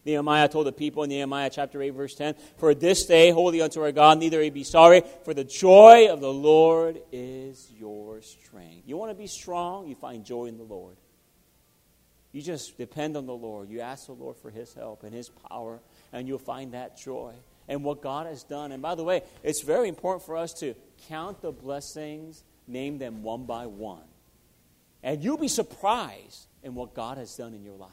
Nehemiah 0.04 0.48
told 0.48 0.66
the 0.66 0.72
people 0.72 1.02
in 1.02 1.10
Nehemiah 1.10 1.50
chapter 1.50 1.82
8, 1.82 1.90
verse 1.90 2.14
10 2.14 2.34
For 2.56 2.74
this 2.74 3.04
day, 3.04 3.30
holy 3.30 3.60
unto 3.60 3.82
our 3.82 3.92
God, 3.92 4.18
neither 4.18 4.50
be 4.50 4.64
sorry, 4.64 5.02
for 5.24 5.34
the 5.34 5.44
joy 5.44 6.08
of 6.10 6.20
the 6.20 6.32
Lord 6.32 7.00
is 7.12 7.70
your 7.78 8.22
strength. 8.22 8.86
You 8.86 8.96
want 8.96 9.10
to 9.10 9.14
be 9.14 9.26
strong? 9.26 9.86
You 9.88 9.94
find 9.94 10.24
joy 10.24 10.46
in 10.46 10.56
the 10.56 10.64
Lord. 10.64 10.96
You 12.32 12.40
just 12.40 12.78
depend 12.78 13.16
on 13.16 13.26
the 13.26 13.34
Lord. 13.34 13.68
You 13.68 13.80
ask 13.80 14.06
the 14.06 14.12
Lord 14.12 14.36
for 14.36 14.50
His 14.50 14.72
help 14.72 15.02
and 15.02 15.12
His 15.12 15.28
power, 15.28 15.80
and 16.12 16.26
you'll 16.26 16.38
find 16.38 16.72
that 16.72 16.96
joy 16.96 17.34
and 17.68 17.84
what 17.84 18.02
God 18.02 18.26
has 18.26 18.42
done. 18.42 18.72
And 18.72 18.82
by 18.82 18.94
the 18.94 19.04
way, 19.04 19.22
it's 19.42 19.62
very 19.62 19.88
important 19.88 20.24
for 20.24 20.36
us 20.36 20.52
to 20.54 20.74
count 21.08 21.42
the 21.42 21.52
blessings, 21.52 22.42
name 22.66 22.98
them 22.98 23.22
one 23.22 23.44
by 23.44 23.66
one. 23.66 24.02
And 25.02 25.22
you'll 25.22 25.38
be 25.38 25.48
surprised 25.48 26.46
in 26.62 26.74
what 26.74 26.94
God 26.94 27.18
has 27.18 27.34
done 27.36 27.54
in 27.54 27.64
your 27.64 27.76
life. 27.76 27.90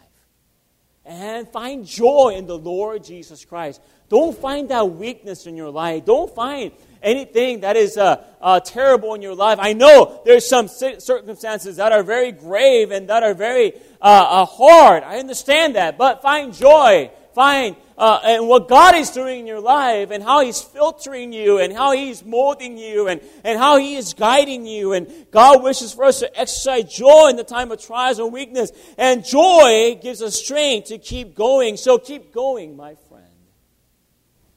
And 1.08 1.48
find 1.48 1.86
joy 1.86 2.34
in 2.36 2.48
the 2.48 2.58
Lord 2.58 3.04
Jesus 3.04 3.46
Christ. 3.46 3.82
Don't 4.10 4.38
find 4.38 4.70
that 4.70 4.92
weakness 4.92 5.48
in 5.48 5.56
your 5.56 5.70
life. 5.70 6.04
Don't 6.04 6.34
find 6.36 6.72
anything 7.02 7.62
that 7.62 7.78
is 7.78 7.98
uh, 7.98 8.24
uh, 8.42 8.60
terrible 8.60 9.14
in 9.14 9.22
your 9.22 9.36
life. 9.36 9.58
I 9.62 9.74
know 9.74 10.22
there's 10.26 10.46
some 10.46 10.68
circumstances 10.68 11.78
that 11.78 11.94
are 11.94 12.04
very 12.04 12.32
grave 12.32 12.92
and 12.92 13.10
that 13.10 13.24
are 13.24 13.34
very 13.34 13.74
uh, 14.02 14.42
uh, 14.42 14.46
hard. 14.46 15.04
I 15.04 15.20
understand 15.20 15.76
that. 15.76 15.98
But 15.98 16.22
find 16.22 16.54
joy. 16.54 17.10
Find 17.38 17.76
uh, 18.00 18.20
and 18.24 18.48
what 18.48 18.68
God 18.68 18.96
is 18.96 19.12
doing 19.12 19.42
in 19.42 19.46
your 19.46 19.60
life 19.60 20.10
and 20.10 20.24
how 20.24 20.40
He's 20.42 20.60
filtering 20.60 21.32
you 21.32 21.60
and 21.60 21.72
how 21.72 21.92
He's 21.92 22.26
molding 22.26 22.80
you 22.80 23.08
and, 23.08 23.22
and 23.44 23.60
how 23.60 23.78
He 23.78 23.94
is 23.94 24.16
guiding 24.16 24.66
you. 24.66 24.94
And 24.94 25.28
God 25.30 25.62
wishes 25.62 25.94
for 25.94 26.06
us 26.06 26.22
to 26.22 26.36
exercise 26.40 26.86
joy 26.92 27.28
in 27.30 27.36
the 27.36 27.44
time 27.44 27.72
of 27.72 27.80
trials 27.80 28.18
and 28.18 28.34
weakness. 28.34 28.72
And 28.98 29.24
joy 29.24 30.00
gives 30.02 30.24
us 30.24 30.34
strength 30.44 30.88
to 30.88 30.98
keep 30.98 31.36
going. 31.36 31.78
So 31.78 32.00
keep 32.00 32.34
going, 32.34 32.76
my 32.76 32.96
friend. 33.08 33.24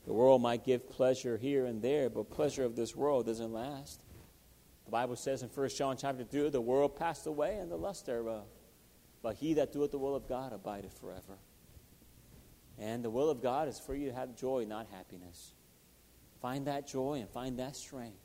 The 0.06 0.14
world 0.14 0.40
might 0.40 0.64
give 0.64 0.88
pleasure 0.88 1.36
here 1.36 1.66
and 1.66 1.82
there, 1.82 2.08
but 2.08 2.30
pleasure 2.30 2.64
of 2.64 2.76
this 2.76 2.96
world 2.96 3.26
doesn't 3.26 3.52
last. 3.52 4.00
The 4.86 4.90
Bible 4.90 5.16
says 5.16 5.42
in 5.42 5.50
1 5.50 5.68
John 5.76 5.98
chapter 5.98 6.24
2, 6.24 6.48
the 6.48 6.62
world 6.62 6.96
passed 6.96 7.26
away 7.26 7.56
and 7.56 7.70
the 7.70 7.76
lust 7.76 8.06
thereof. 8.06 8.46
But 9.22 9.36
he 9.36 9.52
that 9.52 9.70
doeth 9.70 9.90
the 9.90 9.98
will 9.98 10.16
of 10.16 10.26
God 10.26 10.54
abideth 10.54 10.98
forever. 10.98 11.36
And 12.80 13.04
the 13.04 13.10
will 13.10 13.28
of 13.28 13.42
God 13.42 13.68
is 13.68 13.78
for 13.78 13.94
you 13.94 14.08
to 14.08 14.14
have 14.14 14.34
joy, 14.34 14.64
not 14.66 14.86
happiness. 14.90 15.52
Find 16.40 16.66
that 16.66 16.88
joy 16.88 17.18
and 17.20 17.28
find 17.28 17.58
that 17.58 17.76
strength. 17.76 18.16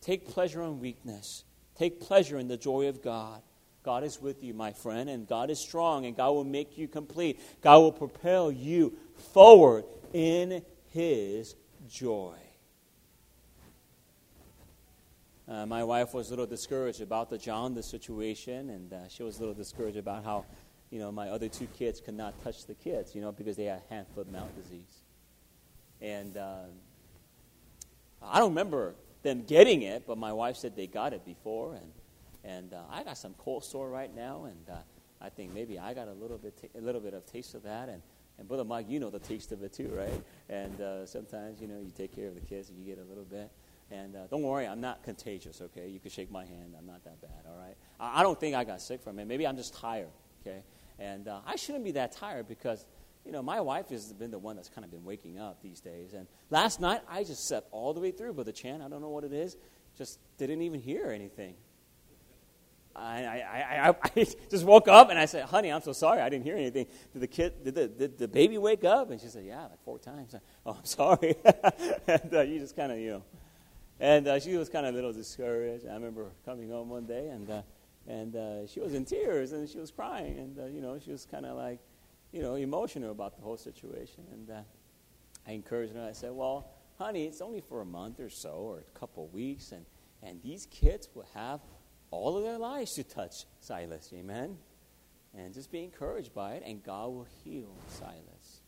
Take 0.00 0.28
pleasure 0.28 0.62
in 0.62 0.80
weakness. 0.80 1.44
Take 1.76 2.00
pleasure 2.00 2.38
in 2.38 2.48
the 2.48 2.56
joy 2.56 2.88
of 2.88 3.02
God. 3.02 3.42
God 3.82 4.04
is 4.04 4.20
with 4.20 4.42
you, 4.42 4.52
my 4.52 4.72
friend, 4.72 5.08
and 5.08 5.26
God 5.26 5.50
is 5.50 5.60
strong, 5.60 6.04
and 6.04 6.16
God 6.16 6.32
will 6.32 6.44
make 6.44 6.76
you 6.76 6.88
complete. 6.88 7.40
God 7.62 7.78
will 7.78 7.92
propel 7.92 8.52
you 8.52 8.94
forward 9.32 9.84
in 10.12 10.62
his 10.90 11.54
joy. 11.88 12.34
Uh, 15.48 15.66
my 15.66 15.82
wife 15.82 16.12
was 16.14 16.28
a 16.28 16.30
little 16.30 16.46
discouraged 16.46 17.00
about 17.00 17.30
the 17.30 17.38
jaundice 17.38 17.86
situation, 17.86 18.70
and 18.70 18.92
uh, 18.92 19.08
she 19.08 19.22
was 19.22 19.38
a 19.38 19.40
little 19.40 19.54
discouraged 19.54 19.96
about 19.96 20.24
how, 20.24 20.44
you 20.90 20.98
know, 20.98 21.12
my 21.12 21.28
other 21.28 21.48
two 21.48 21.66
kids 21.78 22.00
could 22.00 22.14
not 22.14 22.42
touch 22.42 22.66
the 22.66 22.74
kids, 22.74 23.14
you 23.14 23.20
know, 23.20 23.32
because 23.32 23.56
they 23.56 23.64
had 23.64 23.82
hand 23.90 24.06
foot 24.14 24.30
mouth 24.30 24.54
disease. 24.62 25.02
And 26.00 26.36
uh, 26.36 26.64
I 28.22 28.38
don't 28.38 28.50
remember 28.50 28.94
them 29.22 29.44
getting 29.44 29.82
it, 29.82 30.04
but 30.06 30.18
my 30.18 30.32
wife 30.32 30.56
said 30.56 30.76
they 30.76 30.86
got 30.86 31.12
it 31.12 31.24
before, 31.24 31.74
and 31.74 31.92
and 32.42 32.72
uh, 32.72 32.80
I 32.90 33.02
got 33.04 33.18
some 33.18 33.34
cold 33.38 33.64
sore 33.64 33.90
right 33.90 34.14
now, 34.14 34.44
and 34.46 34.70
uh, 34.70 34.78
I 35.20 35.28
think 35.28 35.52
maybe 35.52 35.78
I 35.78 35.92
got 35.92 36.08
a 36.08 36.12
little 36.12 36.38
bit 36.38 36.56
t- 36.60 36.78
a 36.78 36.80
little 36.80 37.00
bit 37.00 37.12
of 37.12 37.26
taste 37.26 37.54
of 37.54 37.62
that, 37.64 37.88
and 37.88 38.00
and 38.40 38.48
Brother 38.48 38.64
Mike, 38.64 38.86
you 38.88 38.98
know 38.98 39.10
the 39.10 39.18
taste 39.18 39.52
of 39.52 39.62
it 39.62 39.74
too, 39.74 39.92
right? 39.94 40.22
And 40.48 40.80
uh, 40.80 41.04
sometimes, 41.04 41.60
you 41.60 41.68
know, 41.68 41.78
you 41.78 41.92
take 41.94 42.16
care 42.16 42.26
of 42.26 42.34
the 42.34 42.40
kids 42.40 42.70
and 42.70 42.78
you 42.78 42.86
get 42.86 42.98
a 42.98 43.06
little 43.06 43.24
bit. 43.24 43.50
And 43.90 44.16
uh, 44.16 44.20
don't 44.30 44.42
worry, 44.42 44.66
I'm 44.66 44.80
not 44.80 45.02
contagious, 45.02 45.60
okay? 45.60 45.88
You 45.88 46.00
can 46.00 46.10
shake 46.10 46.30
my 46.30 46.44
hand. 46.46 46.74
I'm 46.78 46.86
not 46.86 47.04
that 47.04 47.20
bad, 47.20 47.44
all 47.46 47.58
right? 47.58 47.76
I, 47.98 48.20
I 48.20 48.22
don't 48.22 48.40
think 48.40 48.56
I 48.56 48.64
got 48.64 48.80
sick 48.80 49.02
from 49.02 49.18
it. 49.18 49.26
Maybe 49.26 49.46
I'm 49.46 49.56
just 49.56 49.74
tired, 49.74 50.08
okay? 50.40 50.62
And 51.00 51.26
uh, 51.28 51.40
I 51.46 51.56
shouldn't 51.56 51.84
be 51.84 51.92
that 51.92 52.12
tired 52.12 52.46
because, 52.46 52.86
you 53.24 53.32
know, 53.32 53.42
my 53.42 53.60
wife 53.60 53.88
has 53.88 54.12
been 54.12 54.30
the 54.30 54.38
one 54.38 54.54
that's 54.54 54.68
kind 54.68 54.84
of 54.84 54.90
been 54.90 55.04
waking 55.04 55.38
up 55.38 55.62
these 55.62 55.80
days. 55.80 56.12
And 56.12 56.26
last 56.50 56.78
night, 56.78 57.00
I 57.08 57.24
just 57.24 57.48
slept 57.48 57.68
all 57.72 57.94
the 57.94 58.00
way 58.00 58.10
through, 58.10 58.28
but 58.28 58.36
Brother 58.36 58.52
Chan. 58.52 58.82
I 58.82 58.88
don't 58.88 59.00
know 59.00 59.08
what 59.08 59.24
it 59.24 59.32
is. 59.32 59.56
Just 59.96 60.18
didn't 60.36 60.60
even 60.60 60.78
hear 60.78 61.06
anything. 61.06 61.54
I, 62.94 63.24
I, 63.24 63.88
I, 63.88 63.88
I, 64.16 64.26
just 64.50 64.64
woke 64.64 64.88
up 64.88 65.08
and 65.08 65.18
I 65.18 65.24
said, 65.24 65.44
honey, 65.44 65.70
I'm 65.72 65.80
so 65.80 65.92
sorry. 65.92 66.20
I 66.20 66.28
didn't 66.28 66.44
hear 66.44 66.56
anything. 66.56 66.86
Did 67.14 67.22
the 67.22 67.26
kid, 67.26 67.64
did 67.64 67.74
the, 67.74 67.88
did 67.88 68.18
the 68.18 68.28
baby 68.28 68.58
wake 68.58 68.84
up? 68.84 69.10
And 69.10 69.18
she 69.18 69.28
said, 69.28 69.44
yeah, 69.44 69.62
like 69.62 69.82
four 69.84 69.98
times. 69.98 70.34
Oh, 70.66 70.76
I'm 70.78 70.84
sorry. 70.84 71.36
and 72.06 72.34
uh, 72.34 72.42
you 72.42 72.58
just 72.58 72.76
kind 72.76 72.92
of, 72.92 72.98
you 72.98 73.10
know. 73.12 73.22
And 73.98 74.28
uh, 74.28 74.38
she 74.38 74.54
was 74.56 74.68
kind 74.68 74.84
of 74.84 74.92
a 74.92 74.94
little 74.94 75.12
discouraged. 75.12 75.86
I 75.86 75.94
remember 75.94 76.26
coming 76.44 76.68
home 76.70 76.90
one 76.90 77.06
day 77.06 77.28
and, 77.28 77.48
uh, 77.48 77.62
and 78.10 78.34
uh, 78.34 78.66
she 78.66 78.80
was 78.80 78.94
in 78.94 79.04
tears 79.04 79.52
and 79.52 79.68
she 79.68 79.78
was 79.78 79.92
crying. 79.92 80.38
And, 80.38 80.58
uh, 80.58 80.66
you 80.66 80.80
know, 80.80 80.98
she 80.98 81.12
was 81.12 81.26
kind 81.30 81.46
of 81.46 81.56
like, 81.56 81.78
you 82.32 82.42
know, 82.42 82.56
emotional 82.56 83.12
about 83.12 83.36
the 83.36 83.42
whole 83.42 83.56
situation. 83.56 84.24
And 84.32 84.50
uh, 84.50 84.60
I 85.46 85.52
encouraged 85.52 85.94
her. 85.94 86.04
I 86.08 86.12
said, 86.12 86.32
well, 86.32 86.72
honey, 86.98 87.26
it's 87.26 87.40
only 87.40 87.60
for 87.60 87.82
a 87.82 87.84
month 87.84 88.18
or 88.18 88.28
so 88.28 88.50
or 88.50 88.80
a 88.80 88.98
couple 88.98 89.26
of 89.26 89.32
weeks. 89.32 89.70
And, 89.70 89.86
and 90.24 90.42
these 90.42 90.66
kids 90.66 91.08
will 91.14 91.26
have 91.34 91.60
all 92.10 92.36
of 92.36 92.42
their 92.42 92.58
lives 92.58 92.94
to 92.94 93.04
touch 93.04 93.44
Silas. 93.60 94.12
Amen? 94.12 94.56
And 95.32 95.54
just 95.54 95.70
be 95.70 95.84
encouraged 95.84 96.34
by 96.34 96.54
it, 96.54 96.64
and 96.66 96.82
God 96.82 97.06
will 97.10 97.28
heal 97.44 97.72
Silas. 97.86 98.62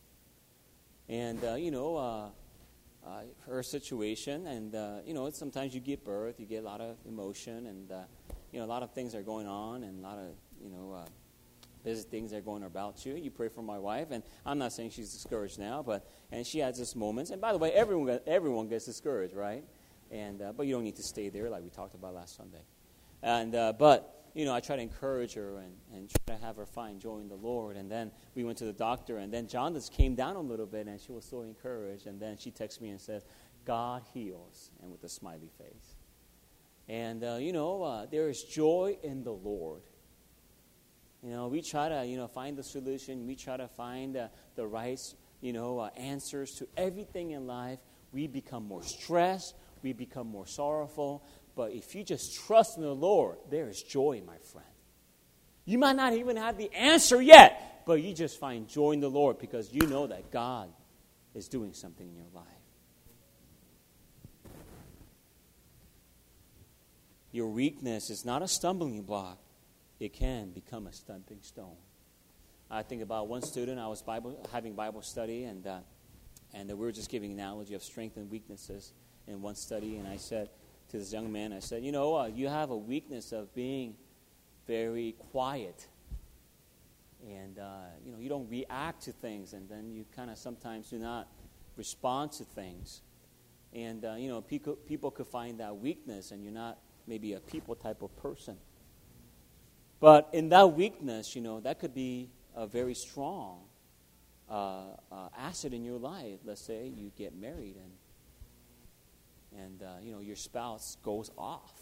And, 1.09 1.43
uh, 1.43 1.55
you 1.55 1.71
know, 1.71 1.97
uh, 1.97 2.29
uh, 3.05 3.23
her 3.47 3.61
situation, 3.61 4.47
and, 4.47 4.73
you 5.05 5.13
know, 5.13 5.29
sometimes 5.31 5.75
you 5.75 5.81
give 5.81 6.05
birth, 6.05 6.39
you 6.39 6.45
get 6.45 6.63
a 6.63 6.65
lot 6.65 6.79
of 6.79 6.95
emotion, 7.05 7.67
and, 7.67 7.91
you 8.53 8.59
know, 8.59 8.65
a 8.65 8.67
lot 8.67 8.83
of 8.83 8.93
things 8.93 9.15
are 9.15 9.23
going 9.23 9.47
on, 9.47 9.83
and 9.83 9.99
a 9.99 10.07
lot 10.07 10.19
of, 10.19 10.35
you 10.63 10.69
know, 10.69 10.93
uh, 10.93 11.05
busy 11.83 12.03
things 12.03 12.31
that 12.31 12.37
are 12.37 12.41
going 12.41 12.63
about 12.63 13.05
you. 13.05 13.15
You 13.15 13.31
pray 13.31 13.49
for 13.49 13.63
my 13.63 13.79
wife, 13.79 14.11
and 14.11 14.23
I'm 14.45 14.59
not 14.59 14.71
saying 14.71 14.91
she's 14.91 15.11
discouraged 15.11 15.59
now, 15.59 15.81
but, 15.81 16.07
and 16.31 16.45
she 16.45 16.59
has 16.59 16.77
just 16.77 16.95
moments. 16.95 17.31
And 17.31 17.41
by 17.41 17.51
the 17.51 17.57
way, 17.57 17.71
everyone, 17.71 18.19
everyone 18.27 18.69
gets 18.69 18.85
discouraged, 18.85 19.35
right? 19.35 19.65
And, 20.11 20.41
but 20.55 20.67
you 20.67 20.75
don't 20.75 20.83
need 20.83 20.95
to 20.97 21.03
stay 21.03 21.29
there 21.29 21.49
like 21.49 21.63
we 21.63 21.69
talked 21.69 21.95
about 21.95 22.13
last 22.13 22.37
Sunday. 22.37 22.61
And, 23.23 23.55
uh, 23.55 23.73
but, 23.73 24.29
you 24.35 24.45
know, 24.45 24.53
I 24.53 24.59
try 24.59 24.75
to 24.75 24.81
encourage 24.81 25.33
her 25.33 25.57
and, 25.57 25.73
and 25.93 26.09
try 26.27 26.35
to 26.35 26.41
have 26.45 26.55
her 26.57 26.67
find 26.67 26.99
joy 26.99 27.17
in 27.17 27.27
the 27.27 27.35
Lord. 27.35 27.75
And 27.75 27.89
then 27.89 28.11
we 28.35 28.43
went 28.43 28.59
to 28.59 28.65
the 28.65 28.73
doctor, 28.73 29.17
and 29.17 29.33
then 29.33 29.47
jaundice 29.47 29.85
just 29.85 29.97
came 29.97 30.13
down 30.13 30.35
a 30.35 30.41
little 30.41 30.67
bit, 30.67 30.87
and 30.87 31.01
she 31.01 31.11
was 31.11 31.25
so 31.25 31.41
encouraged. 31.41 32.05
And 32.05 32.19
then 32.19 32.37
she 32.37 32.51
texted 32.51 32.81
me 32.81 32.89
and 32.89 33.01
said, 33.01 33.23
God 33.65 34.03
heals, 34.13 34.69
and 34.81 34.91
with 34.91 35.03
a 35.03 35.09
smiley 35.09 35.49
face. 35.57 35.92
And, 36.87 37.23
uh, 37.23 37.35
you 37.35 37.53
know, 37.53 37.83
uh, 37.83 38.05
there 38.05 38.29
is 38.29 38.43
joy 38.43 38.97
in 39.03 39.23
the 39.23 39.31
Lord. 39.31 39.81
You 41.23 41.31
know, 41.31 41.47
we 41.47 41.61
try 41.61 41.87
to, 41.87 42.05
you 42.05 42.17
know, 42.17 42.27
find 42.27 42.57
the 42.57 42.63
solution. 42.63 43.25
We 43.25 43.35
try 43.35 43.55
to 43.55 43.67
find 43.69 44.17
uh, 44.17 44.27
the 44.55 44.67
right, 44.67 44.99
you 45.39 45.53
know, 45.53 45.79
uh, 45.79 45.89
answers 45.95 46.55
to 46.55 46.67
everything 46.75 47.31
in 47.31 47.47
life. 47.47 47.79
We 48.11 48.27
become 48.27 48.67
more 48.67 48.83
stressed. 48.83 49.55
We 49.81 49.93
become 49.93 50.27
more 50.27 50.45
sorrowful. 50.45 51.23
But 51.55 51.71
if 51.71 51.95
you 51.95 52.03
just 52.03 52.45
trust 52.45 52.77
in 52.77 52.83
the 52.83 52.93
Lord, 52.93 53.37
there 53.49 53.69
is 53.69 53.81
joy, 53.81 54.21
my 54.25 54.37
friend. 54.37 54.67
You 55.65 55.77
might 55.77 55.95
not 55.95 56.13
even 56.13 56.35
have 56.35 56.57
the 56.57 56.73
answer 56.73 57.21
yet, 57.21 57.83
but 57.85 58.01
you 58.01 58.13
just 58.13 58.37
find 58.39 58.67
joy 58.67 58.91
in 58.91 58.99
the 58.99 59.09
Lord 59.09 59.39
because 59.39 59.71
you 59.71 59.87
know 59.87 60.07
that 60.07 60.29
God 60.29 60.69
is 61.33 61.47
doing 61.47 61.73
something 61.73 62.07
in 62.07 62.15
your 62.15 62.27
life. 62.33 62.62
Your 67.33 67.47
weakness 67.47 68.09
is 68.09 68.23
not 68.23 68.41
a 68.41 68.47
stumbling 68.47 69.01
block, 69.01 69.39
it 69.99 70.13
can 70.13 70.51
become 70.51 70.87
a 70.87 70.93
stepping 70.93 71.41
stone. 71.41 71.75
I 72.71 72.83
think 72.83 73.01
about 73.01 73.27
one 73.27 73.41
student, 73.41 73.79
I 73.79 73.87
was 73.87 74.01
Bible, 74.01 74.47
having 74.51 74.73
Bible 74.73 75.01
study, 75.01 75.43
and, 75.43 75.67
uh, 75.67 75.79
and 76.53 76.69
we 76.69 76.75
were 76.75 76.91
just 76.91 77.09
giving 77.09 77.33
an 77.33 77.39
analogy 77.39 77.73
of 77.73 77.83
strength 77.83 78.17
and 78.17 78.29
weaknesses 78.29 78.93
in 79.27 79.41
one 79.41 79.55
study, 79.55 79.97
and 79.97 80.07
I 80.07 80.17
said, 80.17 80.49
to 80.89 80.99
this 80.99 81.11
young 81.11 81.31
man, 81.31 81.53
I 81.53 81.59
said, 81.59 81.83
You 81.83 81.91
know, 81.91 82.15
uh, 82.15 82.27
you 82.27 82.47
have 82.47 82.69
a 82.69 82.77
weakness 82.77 83.31
of 83.31 83.53
being 83.55 83.95
very 84.67 85.15
quiet. 85.31 85.87
And, 87.27 87.57
uh, 87.57 87.85
you 88.05 88.11
know, 88.11 88.19
you 88.19 88.29
don't 88.29 88.47
react 88.47 89.03
to 89.03 89.11
things, 89.11 89.53
and 89.53 89.67
then 89.67 89.91
you 89.91 90.05
kind 90.15 90.29
of 90.29 90.37
sometimes 90.37 90.91
do 90.91 90.99
not 90.99 91.27
respond 91.77 92.33
to 92.33 92.43
things. 92.43 93.01
And, 93.73 94.05
uh, 94.05 94.15
you 94.19 94.29
know, 94.29 94.41
people, 94.41 94.75
people 94.75 95.09
could 95.09 95.25
find 95.25 95.59
that 95.59 95.77
weakness, 95.77 96.29
and 96.29 96.43
you're 96.43 96.53
not 96.53 96.77
maybe 97.07 97.33
a 97.33 97.39
people 97.39 97.75
type 97.75 98.01
of 98.01 98.15
person. 98.17 98.57
But 99.99 100.29
in 100.33 100.49
that 100.49 100.73
weakness, 100.73 101.35
you 101.35 101.41
know, 101.41 101.59
that 101.61 101.79
could 101.79 101.93
be 101.93 102.29
a 102.55 102.67
very 102.67 102.93
strong 102.93 103.61
uh, 104.49 104.83
uh, 105.11 105.29
in 105.63 105.83
your 105.83 105.97
life. 105.97 106.39
Let's 106.43 106.61
say 106.61 106.87
you 106.87 107.11
get 107.15 107.35
married 107.35 107.75
and 107.77 107.91
and 109.57 109.83
uh, 109.83 109.85
you 110.01 110.11
know 110.11 110.19
your 110.19 110.35
spouse 110.35 110.97
goes 111.03 111.29
off 111.37 111.73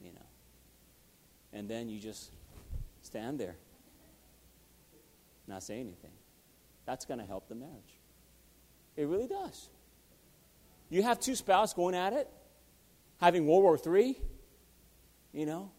you 0.00 0.12
know 0.12 0.26
and 1.52 1.68
then 1.68 1.88
you 1.88 1.98
just 1.98 2.32
stand 3.02 3.38
there 3.38 3.56
not 5.46 5.62
say 5.62 5.80
anything 5.80 6.12
that's 6.86 7.04
going 7.04 7.20
to 7.20 7.26
help 7.26 7.48
the 7.48 7.54
marriage 7.54 8.00
it 8.96 9.06
really 9.06 9.26
does 9.26 9.68
you 10.90 11.02
have 11.02 11.20
two 11.20 11.34
spouses 11.34 11.74
going 11.74 11.94
at 11.94 12.12
it 12.12 12.28
having 13.18 13.46
world 13.46 13.62
war 13.62 13.96
iii 13.96 14.20
you 15.32 15.46
know 15.46 15.70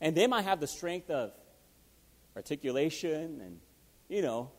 and 0.00 0.16
they 0.16 0.26
might 0.26 0.42
have 0.42 0.60
the 0.60 0.66
strength 0.66 1.10
of 1.10 1.32
articulation 2.36 3.40
and 3.40 3.60
you 4.08 4.22
know 4.22 4.50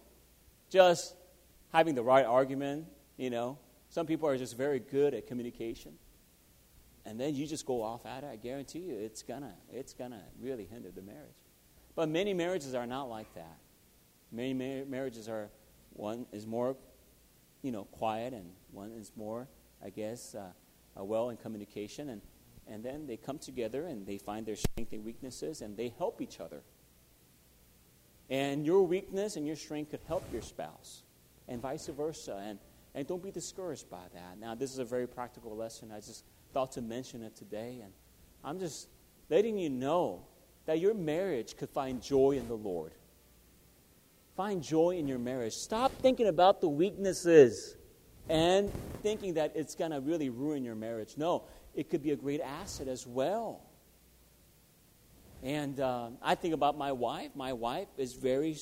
just 0.70 1.16
having 1.72 1.96
the 1.96 2.04
right 2.04 2.26
argument 2.26 2.86
you 3.18 3.30
know 3.30 3.58
some 3.92 4.06
people 4.06 4.28
are 4.28 4.38
just 4.38 4.56
very 4.56 4.80
good 4.80 5.14
at 5.14 5.28
communication. 5.28 5.94
and 7.06 7.20
then 7.20 7.36
you 7.36 7.46
just 7.46 7.66
go 7.66 7.82
off 7.82 8.06
at 8.06 8.24
it, 8.24 8.30
I 8.32 8.38
guarantee 8.38 8.80
you 8.80 8.96
it's 8.96 9.22
gonna 9.22 9.54
it's 9.72 9.94
gonna 9.94 10.24
really 10.40 10.66
hinder 10.66 10.92
the 10.92 11.02
marriage. 11.02 11.42
But 11.96 12.08
many 12.08 12.34
marriages 12.34 12.74
are 12.74 12.88
not 12.88 13.10
like 13.10 13.34
that. 13.36 13.58
Many 14.32 14.54
mar- 14.54 14.86
marriages 14.86 15.28
are 15.28 15.50
one 15.94 16.26
is 16.32 16.48
more, 16.48 16.78
you 17.62 17.72
know, 17.72 17.84
quiet, 17.84 18.34
and 18.34 18.52
one 18.72 18.92
is 18.94 19.12
more, 19.16 19.50
I 19.84 19.90
guess, 19.90 20.36
uh, 20.36 20.52
uh, 20.98 21.04
well 21.04 21.30
in 21.30 21.38
communication, 21.38 22.10
and 22.10 22.22
and 22.68 22.84
then 22.84 23.08
they 23.08 23.18
come 23.18 23.38
together 23.38 23.88
and 23.88 24.06
they 24.06 24.18
find 24.18 24.46
their 24.46 24.56
strengths 24.56 24.94
and 24.94 25.04
weaknesses, 25.04 25.62
and 25.62 25.76
they 25.76 25.94
help 25.98 26.22
each 26.22 26.40
other. 26.40 26.62
And 28.30 28.66
your 28.66 28.84
weakness 28.84 29.36
and 29.36 29.46
your 29.46 29.58
strength 29.58 29.92
could 29.92 30.04
help 30.08 30.24
your 30.32 30.42
spouse, 30.42 31.04
and 31.48 31.62
vice 31.62 31.88
versa. 31.88 32.42
And 32.44 32.60
and 32.94 33.08
don't 33.08 33.24
be 33.24 33.32
discouraged 33.32 33.90
by 33.90 34.04
that. 34.14 34.38
Now, 34.40 34.54
this 34.56 34.72
is 34.72 34.80
a 34.80 34.86
very 34.86 35.08
practical 35.08 35.56
lesson. 35.56 35.92
I 35.92 35.98
just 35.98 36.26
thought 36.54 36.74
to 36.74 36.82
mention 36.82 37.24
it 37.24 37.36
today, 37.36 37.80
and 37.84 37.94
I'm 38.44 38.60
just 38.60 38.90
letting 39.30 39.58
you 39.58 39.70
know 39.70 40.26
that 40.66 40.80
your 40.80 40.94
marriage 40.94 41.56
could 41.56 41.70
find 41.70 42.02
joy 42.02 42.32
in 42.32 42.48
the 42.48 42.56
Lord. 42.56 42.92
Find 44.36 44.62
joy 44.62 44.92
in 44.92 45.08
your 45.08 45.20
marriage. 45.20 45.54
Stop 45.54 45.92
thinking 46.02 46.28
about 46.28 46.62
the 46.62 46.70
weaknesses 46.70 47.76
and 48.30 48.72
thinking 49.02 49.36
that 49.36 49.54
it's 49.56 49.76
going 49.76 49.92
to 49.92 50.00
really 50.00 50.30
ruin 50.30 50.64
your 50.64 50.76
marriage. 50.76 51.16
No, 51.18 51.44
it 51.76 51.90
could 51.90 52.04
be 52.04 52.12
a 52.12 52.16
great 52.16 52.42
asset 52.42 52.88
as 52.88 53.06
well. 53.06 53.62
And 55.44 55.80
uh, 55.80 56.10
I 56.22 56.36
think 56.36 56.54
about 56.54 56.78
my 56.78 56.92
wife. 56.92 57.32
My 57.36 57.54
wife 57.54 57.88
is 57.98 58.14
very, 58.14 58.58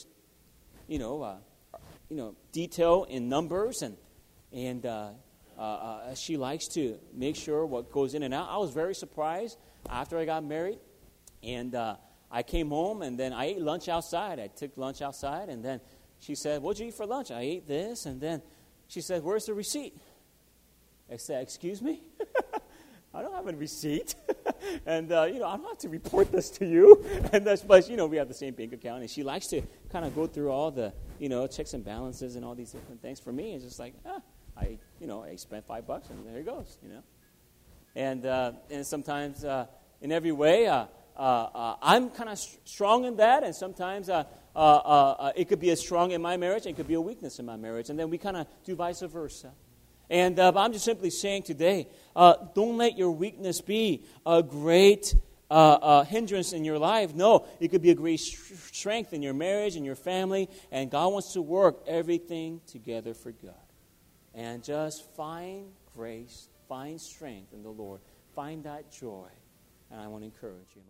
you 0.88 0.98
know, 0.98 1.22
uh, 1.22 1.36
you 2.10 2.16
know, 2.16 2.36
detail 2.52 3.06
in 3.10 3.28
numbers, 3.28 3.82
and 3.82 3.98
and 4.54 4.86
uh, 4.86 5.10
uh, 5.58 5.62
uh, 5.62 6.16
she 6.16 6.38
likes 6.38 6.68
to 6.70 6.98
make 7.14 7.36
sure 7.36 7.66
what 7.66 7.92
goes 7.92 8.14
in 8.14 8.24
and 8.24 8.34
out. 8.34 8.48
I 8.50 8.58
was 8.58 8.72
very 8.72 8.96
surprised 8.96 9.58
after 9.90 10.18
I 10.18 10.26
got 10.26 10.44
married, 10.44 10.80
and 11.44 11.76
uh, 11.76 11.98
I 12.32 12.44
came 12.44 12.70
home 12.70 13.02
and 13.02 13.20
then 13.20 13.34
I 13.34 13.46
ate 13.46 13.62
lunch 13.62 13.90
outside. 13.90 14.40
I 14.40 14.48
took 14.48 14.78
lunch 14.78 15.02
outside, 15.02 15.50
and 15.50 15.64
then 15.64 15.82
she 16.20 16.34
said, 16.34 16.62
"What'd 16.62 16.80
you 16.80 16.88
eat 16.88 16.94
for 16.94 17.06
lunch?" 17.06 17.30
I 17.30 17.42
ate 17.42 17.68
this, 17.68 18.06
and 18.06 18.22
then 18.22 18.42
she 18.90 19.00
said, 19.00 19.24
"Where's 19.24 19.46
the 19.46 19.54
receipt?" 19.54 19.96
I 21.10 21.16
said, 21.16 21.42
"Excuse 21.42 21.82
me." 21.82 22.04
I 23.14 23.24
don't 23.24 23.34
have 23.34 23.48
a 23.48 23.58
receipt. 23.58 24.14
and, 24.86 25.12
uh, 25.12 25.24
you 25.24 25.40
know, 25.40 25.48
I 25.48 25.58
don't 25.58 25.68
have 25.68 25.80
to 25.80 25.90
report 25.90 26.32
this 26.32 26.50
to 26.52 26.66
you. 26.66 27.04
and 27.34 27.46
that's, 27.46 27.64
but, 27.64 27.90
you 27.90 27.98
know, 27.98 28.06
we 28.06 28.18
have 28.18 28.28
the 28.28 28.36
same 28.36 28.54
bank 28.54 28.72
account. 28.74 29.02
And 29.02 29.10
she 29.10 29.24
likes 29.24 29.48
to 29.48 29.62
kind 29.92 30.06
of 30.06 30.14
go 30.16 30.28
through 30.28 30.52
all 30.52 30.70
the, 30.70 30.94
you 31.18 31.28
know, 31.28 31.48
checks 31.48 31.74
and 31.74 31.84
balances 31.84 32.36
and 32.36 32.46
all 32.46 32.54
these 32.54 32.72
different 32.72 33.02
things. 33.02 33.20
For 33.20 33.32
me, 33.32 33.56
it's 33.56 33.64
just 33.64 33.80
like, 33.80 33.96
ah, 34.06 34.22
I, 34.56 34.78
you 35.00 35.08
know, 35.08 35.24
I 35.24 35.36
spent 35.38 35.66
five 35.66 35.88
bucks 35.88 36.10
and 36.10 36.26
there 36.28 36.38
it 36.38 36.46
goes, 36.46 36.78
you 36.84 36.90
know. 36.90 37.04
And, 37.96 38.26
uh, 38.26 38.52
and 38.70 38.86
sometimes 38.86 39.44
uh, 39.44 39.66
in 40.02 40.12
every 40.12 40.32
way, 40.32 40.68
uh, 40.68 40.86
uh, 41.18 41.20
uh 41.20 41.76
I'm 41.82 42.12
kind 42.12 42.30
of 42.30 42.38
st- 42.38 42.68
strong 42.68 43.06
in 43.06 43.16
that. 43.18 43.44
And 43.44 43.56
sometimes 43.56 44.10
uh, 44.56 45.32
it 45.36 45.48
could 45.48 45.60
be 45.60 45.70
a 45.70 45.76
strong 45.76 46.12
in 46.12 46.22
my 46.22 46.38
marriage 46.38 46.66
and 46.66 46.74
it 46.74 46.78
could 46.78 46.88
be 46.88 46.96
a 46.96 47.02
weakness 47.02 47.40
in 47.40 47.46
my 47.46 47.56
marriage. 47.56 47.90
And 47.90 47.98
then 47.98 48.10
we 48.10 48.18
kind 48.18 48.38
of 48.38 48.48
do 48.66 48.76
vice 48.76 49.02
versa. 49.02 49.52
And 50.10 50.40
I'm 50.40 50.74
just 50.74 50.86
simply 50.86 51.12
saying 51.12 51.44
today, 51.44 51.88
don't 52.16 52.78
let 52.78 52.98
your 52.98 53.12
weakness 53.12 53.62
be 53.62 54.04
a 54.26 54.42
great 54.42 55.14
uh, 55.52 55.54
uh, 55.54 56.04
hindrance 56.04 56.54
in 56.54 56.64
your 56.64 56.78
life. 56.78 57.16
No, 57.16 57.48
it 57.60 57.70
could 57.70 57.82
be 57.82 57.90
a 57.90 57.96
great 57.96 58.20
strength 58.20 59.14
in 59.14 59.24
your 59.24 59.34
marriage 59.34 59.76
and 59.76 59.84
your 59.84 59.96
family, 59.96 60.48
and 60.72 60.92
God 60.92 61.12
wants 61.12 61.34
to 61.34 61.42
work 61.42 61.82
everything 61.88 62.62
together 62.68 63.16
for 63.16 63.32
God 63.32 63.56
and 64.36 64.64
just 64.64 65.12
find 65.16 65.72
grace, 65.96 66.50
find 66.68 67.02
strength 67.02 67.54
in 67.54 67.64
the 67.64 67.70
Lord, 67.70 68.00
find 68.36 68.64
that 68.66 68.92
joy. 68.92 69.28
And 69.90 70.00
I 70.00 70.08
want 70.08 70.22
to 70.22 70.26
encourage 70.26 70.70
you. 70.76 70.84